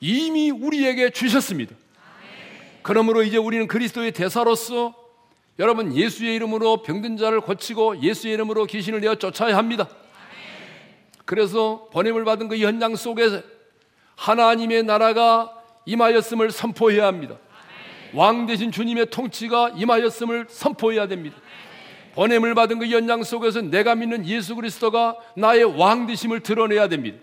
이미 0.01 0.51
우리에게 0.51 1.11
주셨습니다. 1.11 1.77
그러므로 2.83 3.23
이제 3.23 3.37
우리는 3.37 3.67
그리스도의 3.67 4.13
대사로서 4.13 4.95
여러분 5.59 5.95
예수의 5.95 6.35
이름으로 6.37 6.83
병든 6.83 7.19
자를 7.19 7.43
고치고 7.43 8.03
예수의 8.03 8.35
이름으로 8.35 8.65
귀신을 8.65 9.01
내어 9.01 9.17
쫓아야 9.17 9.57
합니다. 9.57 9.89
그래서 11.27 11.89
번임을 11.93 12.25
받은 12.25 12.49
그 12.49 12.57
현장 12.57 12.97
속에 12.97 13.43
하나님의 14.17 14.85
나라가 14.85 15.53
임하였음을 15.85 16.51
선포해야 16.51 17.07
합니다. 17.07 17.37
왕 18.15 18.47
대신 18.47 18.73
주님의 18.73 19.11
통치가 19.11 19.71
임하였음을 19.77 20.47
선포해야 20.49 21.07
됩니다. 21.07 21.37
번임을 22.15 22.55
받은 22.55 22.79
그 22.81 22.91
연장 22.91 23.23
속에서 23.23 23.61
내가 23.61 23.95
믿는 23.95 24.27
예수 24.27 24.57
그리스도가 24.57 25.17
나의 25.37 25.65
왕 25.65 26.07
되심을 26.07 26.41
드러내야 26.41 26.89
됩니다. 26.89 27.19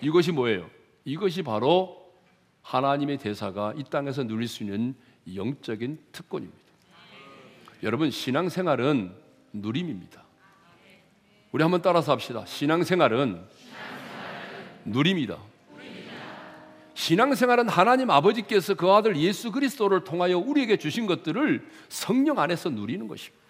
이것이 0.00 0.30
뭐예요? 0.30 0.75
이것이 1.06 1.42
바로 1.42 2.12
하나님의 2.62 3.18
대사가 3.18 3.72
이 3.76 3.84
땅에서 3.84 4.24
누릴 4.24 4.48
수 4.48 4.64
있는 4.64 4.96
영적인 5.34 5.98
특권입니다. 6.10 6.58
여러분 7.84 8.10
신앙생활은 8.10 9.14
누림입니다. 9.52 10.24
우리 11.52 11.62
한번 11.62 11.80
따라서 11.80 12.10
합시다. 12.10 12.44
신앙생활은 12.44 13.40
누림이다. 14.84 15.38
신앙생활은 16.94 17.68
하나님 17.68 18.10
아버지께서 18.10 18.74
그 18.74 18.90
아들 18.90 19.16
예수 19.16 19.52
그리스도를 19.52 20.02
통하여 20.02 20.38
우리에게 20.38 20.76
주신 20.76 21.06
것들을 21.06 21.64
성령 21.88 22.40
안에서 22.40 22.70
누리는 22.70 23.06
것입니다. 23.06 23.44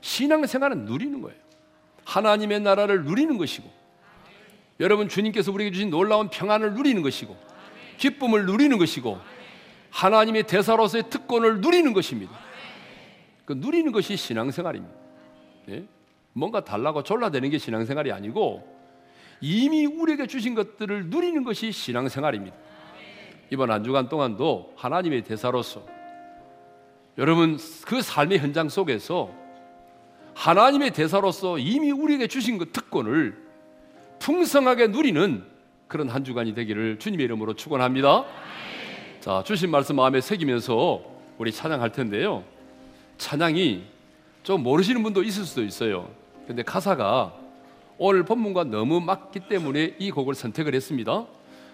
신앙생활은 0.00 0.86
누리는 0.86 1.20
거예요. 1.20 1.38
하나님의 2.04 2.60
나라를 2.60 3.04
누리는 3.04 3.36
것이고, 3.36 3.83
여러분 4.80 5.08
주님께서 5.08 5.52
우리에게 5.52 5.72
주신 5.72 5.90
놀라운 5.90 6.28
평안을 6.28 6.74
누리는 6.74 7.02
것이고, 7.02 7.36
기쁨을 7.98 8.46
누리는 8.46 8.76
것이고, 8.78 9.18
하나님의 9.90 10.44
대사로서의 10.44 11.04
특권을 11.08 11.60
누리는 11.60 11.92
것입니다. 11.92 12.32
그 13.44 13.52
누리는 13.52 13.92
것이 13.92 14.16
신앙생활입니다. 14.16 14.94
예? 15.70 15.84
뭔가 16.32 16.64
달라고 16.64 17.02
졸라대는 17.02 17.50
게 17.50 17.58
신앙생활이 17.58 18.10
아니고 18.10 18.66
이미 19.40 19.86
우리에게 19.86 20.26
주신 20.26 20.54
것들을 20.54 21.06
누리는 21.06 21.44
것이 21.44 21.70
신앙생활입니다. 21.70 22.56
이번 23.50 23.70
한 23.70 23.84
주간 23.84 24.08
동안도 24.08 24.74
하나님의 24.76 25.22
대사로서 25.22 25.86
여러분 27.18 27.58
그 27.86 28.02
삶의 28.02 28.38
현장 28.38 28.68
속에서 28.68 29.30
하나님의 30.34 30.92
대사로서 30.92 31.58
이미 31.58 31.92
우리에게 31.92 32.26
주신 32.26 32.58
그 32.58 32.72
특권을 32.72 33.43
풍성하게 34.24 34.86
누리는 34.86 35.44
그런 35.86 36.08
한 36.08 36.24
주간이 36.24 36.54
되기를 36.54 36.98
주님의 36.98 37.24
이름으로 37.24 37.52
축원합니다. 37.52 38.24
자, 39.20 39.42
주신 39.44 39.70
말씀 39.70 39.96
마음에 39.96 40.22
새기면서 40.22 41.02
우리 41.36 41.52
찬양할 41.52 41.92
텐데요. 41.92 42.42
찬양이 43.18 43.82
좀 44.42 44.62
모르시는 44.62 45.02
분도 45.02 45.22
있을 45.22 45.44
수도 45.44 45.62
있어요. 45.62 46.08
근데 46.46 46.62
가사가 46.62 47.34
오늘 47.98 48.24
본문과 48.24 48.64
너무 48.64 48.98
맞기 48.98 49.40
때문에 49.40 49.96
이 49.98 50.10
곡을 50.10 50.34
선택을 50.34 50.74
했습니다. 50.74 51.26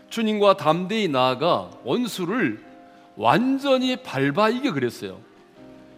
주님과 0.09 0.57
담대히 0.57 1.07
나아가 1.07 1.71
원수를 1.85 2.61
완전히 3.15 3.95
밟아 4.03 4.49
이겨 4.49 4.73
그랬어요. 4.73 5.21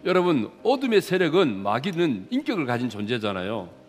여러분, 0.05 0.51
어둠의 0.63 1.01
세력은 1.01 1.63
마귀는 1.63 2.27
인격을 2.29 2.67
가진 2.67 2.91
존재잖아요. 2.91 3.82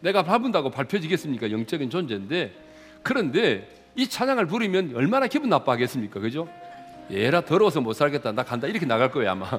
내가 0.00 0.22
밟은다고 0.22 0.70
밟혀지겠습니까? 0.70 1.50
영적인 1.50 1.90
존재인데. 1.90 2.52
그런데 3.02 3.68
이 3.96 4.08
찬양을 4.08 4.46
부르면 4.46 4.92
얼마나 4.94 5.26
기분 5.26 5.48
나빠하겠습니까? 5.48 6.20
그죠? 6.20 6.48
얘라 7.10 7.40
더러워서 7.42 7.80
못 7.80 7.94
살겠다. 7.94 8.32
나 8.32 8.42
간다. 8.42 8.66
이렇게 8.66 8.86
나갈 8.86 9.10
거예요, 9.10 9.30
아마. 9.32 9.58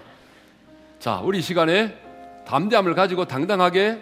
자, 0.99 1.19
우리 1.23 1.41
시간에 1.41 1.95
담대함을 2.45 2.93
가지고 2.95 3.25
당당하게 3.25 3.99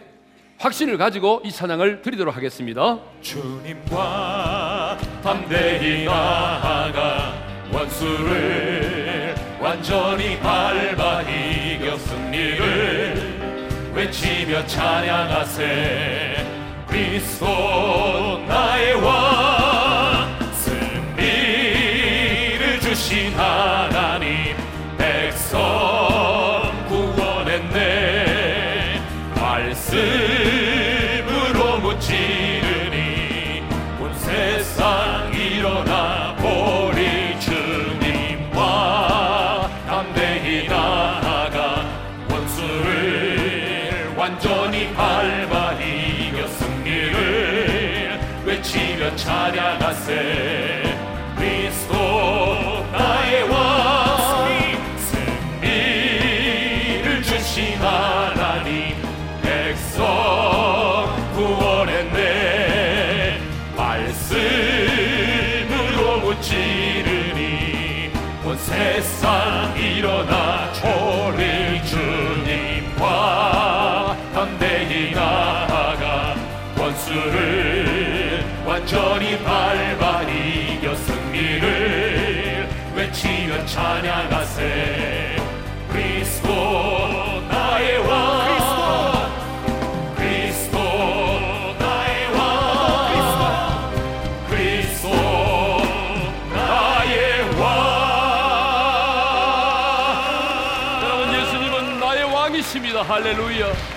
확신을 0.60 0.98
가지고 0.98 1.42
이 1.46 1.52
찬양을 1.52 2.02
드리도록 2.02 2.36
하겠습니다. 2.36 3.00
주님과 3.22 4.98
담대히 5.24 6.06
나아가 6.06 7.34
원수를 7.72 9.36
완전히 9.60 10.40
밟아 10.40 11.22
이겨 11.24 11.98
승리를 11.98 13.07
외치며 13.98 14.66
찬양하세. 14.68 16.46
그리스도 16.88 18.40
나의 18.48 18.94
왕 18.94 20.40
승리를 20.54 21.20
주신 22.80 23.34
하나님 23.34 24.56
백성 25.00 25.97
완전히 44.28 44.94
밟아 44.94 45.72
이겨 45.82 46.46
승리를 46.48 48.20
외치며 48.46 49.16
찬양하세 49.16 50.87
완전히 78.66 79.38
밟아 79.44 80.24
이겨 80.24 80.96
승리를 80.96 82.68
외치며 82.96 83.66
찬양하세 83.66 85.36
그리스도 85.92 87.42
나의 87.50 87.98
왕. 88.00 88.38
할렐루야. 103.08 103.97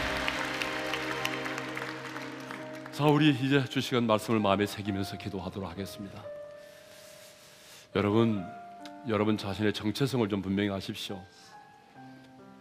자, 3.01 3.07
우리 3.07 3.31
이제 3.31 3.65
주시간 3.65 4.07
말씀을 4.07 4.41
마음에 4.41 4.67
새기면서 4.67 5.17
기도하도록 5.17 5.71
하겠습니다. 5.71 6.23
여러분, 7.97 8.45
여러분 9.09 9.39
자신의 9.39 9.73
정체성을 9.73 10.29
좀 10.29 10.43
분명히 10.43 10.69
하십시오. 10.69 11.19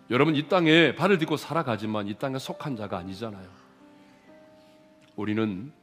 여러분 0.10 0.38
이 0.38 0.48
땅에 0.48 0.96
발을 0.96 1.18
딛고 1.18 1.36
살아가지만 1.36 2.08
이 2.08 2.14
땅에 2.14 2.40
속한 2.40 2.78
자가 2.78 3.00
아니잖아요. 3.00 3.50
우리는 5.18 5.74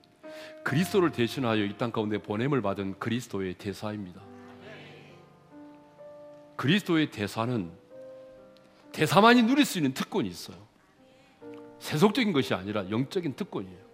그리스도를 0.64 1.12
대신하여 1.12 1.62
이 1.62 1.76
땅 1.76 1.92
가운데 1.92 2.16
보냄을 2.16 2.62
받은 2.62 2.98
그리스도의 2.98 3.58
대사입니다. 3.58 4.22
그리스도의 6.56 7.10
대사는 7.10 7.70
대사만이 8.92 9.42
누릴 9.42 9.66
수 9.66 9.76
있는 9.76 9.92
특권이 9.92 10.30
있어요. 10.30 10.56
세속적인 11.78 12.32
것이 12.32 12.54
아니라 12.54 12.88
영적인 12.88 13.36
특권이에요. 13.36 13.85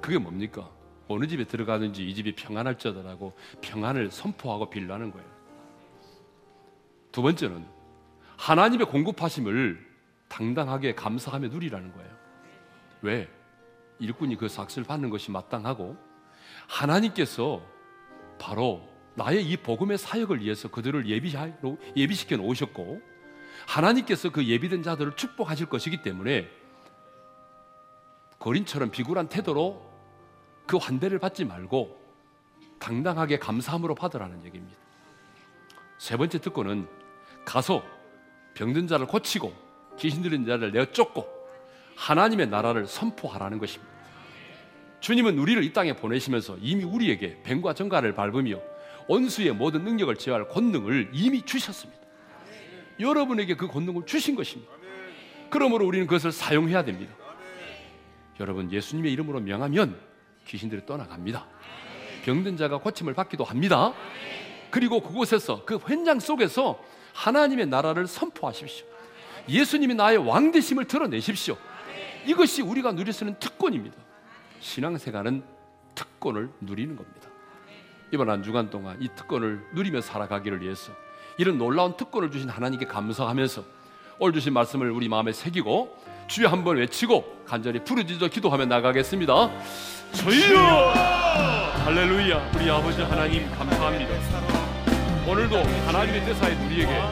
그게 0.00 0.18
뭡니까? 0.18 0.70
어느 1.08 1.26
집에 1.26 1.44
들어가든지 1.44 2.06
이 2.06 2.14
집이 2.14 2.34
평안할지어다라고 2.34 3.34
평안을 3.60 4.10
선포하고 4.10 4.70
빌라는 4.70 5.10
거예요. 5.10 5.26
두 7.12 7.22
번째는 7.22 7.64
하나님의 8.36 8.86
공급하심을 8.86 9.94
당당하게 10.28 10.94
감사하며 10.94 11.48
누리라는 11.48 11.92
거예요. 11.92 12.10
왜? 13.02 13.28
일꾼이 13.98 14.36
그 14.36 14.48
삭스를 14.48 14.84
받는 14.84 15.10
것이 15.10 15.30
마땅하고 15.30 15.96
하나님께서 16.66 17.62
바로 18.38 18.88
나의 19.14 19.44
이 19.44 19.56
복음의 19.56 19.98
사역을 19.98 20.40
위해서 20.40 20.68
그들을 20.68 21.08
예비하 21.08 21.50
예비시켜 21.96 22.36
놓으셨고 22.36 23.00
하나님께서 23.68 24.30
그 24.30 24.44
예비된 24.44 24.82
자들을 24.82 25.14
축복하실 25.16 25.66
것이기 25.66 26.02
때문에 26.02 26.48
거린처럼 28.44 28.90
비굴한 28.90 29.30
태도로 29.30 29.82
그 30.66 30.76
환대를 30.76 31.18
받지 31.18 31.46
말고 31.46 31.98
당당하게 32.78 33.38
감사함으로 33.38 33.94
받으라는 33.94 34.44
얘기입니다. 34.44 34.78
세 35.96 36.18
번째 36.18 36.38
특권은 36.38 36.86
가서 37.46 37.82
병든 38.52 38.86
자를 38.86 39.06
고치고 39.06 39.50
귀신 39.98 40.20
들린 40.20 40.44
자를 40.44 40.72
내어 40.72 40.84
쫓고 40.84 41.26
하나님의 41.96 42.48
나라를 42.48 42.86
선포하라는 42.86 43.56
것입니다. 43.58 43.90
주님은 45.00 45.38
우리를 45.38 45.64
이 45.64 45.72
땅에 45.72 45.96
보내시면서 45.96 46.58
이미 46.60 46.84
우리에게 46.84 47.42
뱀과 47.44 47.72
정갈을 47.72 48.14
밟으며 48.14 48.60
원수의 49.08 49.54
모든 49.54 49.84
능력을 49.84 50.14
제어할 50.16 50.48
권능을 50.48 51.12
이미 51.14 51.40
주셨습니다. 51.40 51.98
여러분에게 53.00 53.56
그 53.56 53.68
권능을 53.68 54.04
주신 54.04 54.34
것입니다. 54.34 54.70
그러므로 55.48 55.86
우리는 55.86 56.06
그것을 56.06 56.30
사용해야 56.30 56.84
됩니다. 56.84 57.23
여러분 58.40 58.70
예수님의 58.70 59.12
이름으로 59.12 59.40
명하면 59.40 59.98
귀신들이 60.46 60.84
떠나갑니다. 60.86 61.46
병든 62.24 62.56
자가 62.56 62.78
고침을 62.78 63.14
받기도 63.14 63.44
합니다. 63.44 63.92
그리고 64.70 65.00
그곳에서 65.00 65.64
그 65.64 65.76
현장 65.76 66.18
속에서 66.18 66.82
하나님의 67.12 67.66
나라를 67.66 68.06
선포하십시오. 68.06 68.86
예수님이 69.48 69.94
나의 69.94 70.18
왕 70.18 70.50
되심을 70.50 70.86
드러내십시오. 70.86 71.56
이것이 72.26 72.62
우리가 72.62 72.92
누릴 72.92 73.12
수 73.12 73.24
있는 73.24 73.38
특권입니다. 73.38 73.96
신앙생활은 74.60 75.44
특권을 75.94 76.50
누리는 76.60 76.96
겁니다. 76.96 77.28
이번 78.12 78.30
한 78.30 78.42
주간 78.42 78.70
동안 78.70 78.96
이 79.00 79.08
특권을 79.14 79.60
누리며 79.74 80.00
살아가기를 80.00 80.62
위해서 80.62 80.92
이런 81.38 81.58
놀라운 81.58 81.96
특권을 81.96 82.30
주신 82.30 82.48
하나님께 82.48 82.86
감사하면서 82.86 83.64
오늘 84.18 84.32
주신 84.32 84.52
말씀을 84.52 84.90
우리 84.90 85.08
마음에 85.08 85.32
새기고 85.32 85.96
주여 86.26 86.48
한번 86.48 86.76
외치고 86.78 87.24
간절히 87.46 87.82
부르짖어 87.84 88.28
기도하며 88.28 88.66
나가겠습니다. 88.66 89.50
주여 90.12 90.92
할렐루야 91.84 92.50
우리 92.54 92.70
아버지 92.70 93.02
하나님 93.02 93.50
감사합니다. 93.56 94.10
오늘도 95.26 95.56
하나님의 95.86 96.24
대사의 96.24 96.56
우리에게 96.66 97.02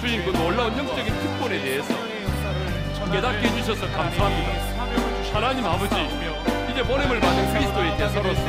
주신 0.00 0.24
그 0.24 0.30
놀라운 0.36 0.76
영적인 0.76 1.04
특권에 1.04 1.60
대해서 1.62 1.94
깨닫게 3.10 3.48
해주셔서 3.48 3.86
감사합니다. 3.90 4.50
하나님 5.32 5.64
아버지 5.66 5.94
이제 6.70 6.82
보냄을 6.82 7.20
받은 7.20 7.52
그리스도의 7.54 7.96
대사로서 7.96 8.40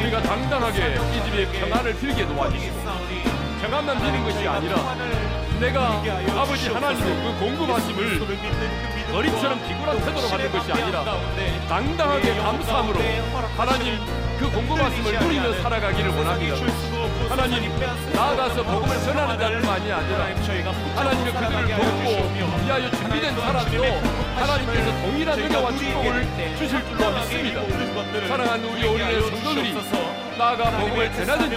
우리가 0.00 0.22
당당하게 0.22 0.94
이 0.94 1.24
집에 1.24 1.60
평안을 1.60 1.94
빌게 1.98 2.26
도와주시고 2.26 2.76
평안만 3.60 3.98
비는 3.98 4.24
것이 4.24 4.48
아니라 4.48 4.96
내가 5.60 6.02
아버지 6.40 6.68
하나님의 6.70 7.22
그 7.22 7.38
공급하심을 7.44 8.97
어린처럼 9.12 9.60
비굴한 9.66 9.98
태도로 9.98 10.28
받는 10.28 10.52
것이 10.52 10.72
아니라 10.72 11.04
당당하게 11.68 12.34
감사함으로 12.36 13.00
하나님 13.56 13.98
그 14.38 14.50
공급하심을 14.50 15.18
누리며 15.18 15.52
살아가기를 15.62 16.10
원합니다. 16.10 16.56
하나님 17.28 17.72
나아가서 18.14 18.62
복음을 18.62 18.96
전하는 19.00 19.38
자들만이 19.38 19.92
아니라 19.92 20.24
하나님의 20.94 21.32
그들을 21.32 21.68
돕고 21.68 22.62
위하여 22.64 22.90
준비된 22.90 23.34
사람도 23.34 23.84
하나님께서 24.36 25.02
동일한 25.02 25.38
은혜와 25.38 25.72
축복을 25.72 26.56
주실 26.58 26.84
줄로 26.84 27.10
믿습니다. 27.12 28.28
사랑하는 28.28 28.64
우리 28.68 28.86
어린의 28.86 29.20
성도들이 29.22 29.74
나아가 30.38 30.70
복음을 30.70 31.12
전하든지 31.12 31.56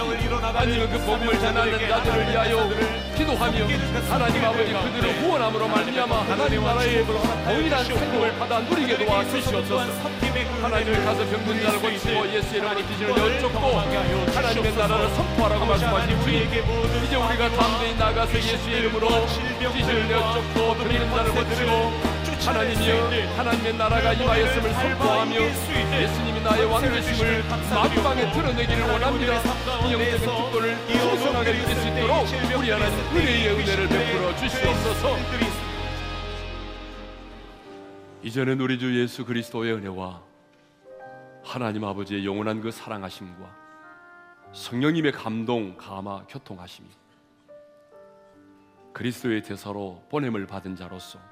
아니면 0.58 0.90
그 0.90 0.98
복음을 1.06 1.38
전하는 1.38 1.88
자들을 1.88 2.30
위하여 2.30 2.68
기도하며 3.16 3.66
하나님 4.10 4.44
아버지 4.44 4.72
그들을 4.72 5.20
후원함으로 5.20 5.68
말미암아 5.68 6.22
하나님 6.22 6.64
나라의 6.64 7.06
동일한 7.06 7.84
생명을 7.84 8.38
받아 8.38 8.58
누리게 8.58 9.04
도와 9.04 9.24
주시옵소서. 9.24 10.22
하나님을 10.62 11.04
가서 11.04 11.24
병든 11.26 11.62
자를 11.62 11.80
고치고 11.80 12.32
예수의 12.32 12.60
이름으로 12.60 12.86
기준을 12.86 13.10
여쭙고 13.10 13.66
하나님의 14.34 14.76
나라를 14.76 15.08
선포하라고 15.10 15.66
말씀하신 15.66 16.22
주님 16.22 16.44
이제 17.04 17.16
우리가 17.16 17.50
담대히 17.50 17.94
나가서 17.96 18.34
예수의 18.36 18.78
이름으로 18.78 19.08
기준을 19.74 20.10
여쭙고 20.10 20.74
병든 20.74 21.10
자를 21.10 21.30
고치고 21.32 22.11
하나님이여 22.46 23.36
하나님의 23.36 23.76
나라가 23.76 24.12
임하였음을 24.12 24.72
선포하며 24.72 25.36
예수님이 25.36 26.40
나의 26.42 26.64
왕 26.64 26.82
되심을 26.82 27.44
만방에 27.48 28.32
드러내기를 28.32 28.82
원합니다. 28.82 29.38
이 29.86 29.92
영적인 29.92 30.18
특권을 30.18 30.76
풍성하게 30.86 31.52
누릴 31.52 31.76
수 31.76 31.88
있도록 31.88 32.58
우리 32.58 32.70
하나님 32.70 32.98
은혜의 33.16 33.48
은혜를 33.48 33.88
베풀어 33.88 34.36
주시옵소서. 34.36 35.16
이제는 38.24 38.60
우리 38.60 38.78
주 38.78 39.00
예수 39.00 39.24
그리스도의 39.24 39.74
은혜와 39.74 40.22
하나님 41.44 41.84
아버지의 41.84 42.26
영원한 42.26 42.60
그 42.60 42.70
사랑하심과 42.70 43.62
성령님의 44.52 45.12
감동, 45.12 45.76
감화, 45.76 46.24
교통하심이 46.28 46.88
그리스도의 48.92 49.42
대사로 49.42 50.04
보냄을 50.10 50.46
받은 50.46 50.76
자로서 50.76 51.31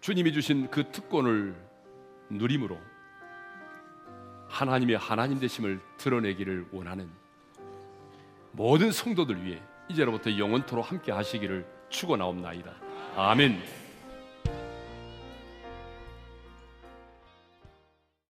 주님이 0.00 0.32
주신 0.32 0.70
그 0.70 0.90
특권을 0.90 1.54
누림으로 2.30 2.78
하나님의 4.48 4.96
하나님 4.96 5.38
되심을 5.38 5.80
드러내기를 5.98 6.68
원하는 6.72 7.08
모든 8.52 8.90
성도들 8.90 9.44
위해 9.44 9.60
이제로부터 9.88 10.36
영원토록 10.36 10.90
함께 10.90 11.12
하시기를 11.12 11.66
축원하옵나이다. 11.90 12.72
아멘. 13.16 13.62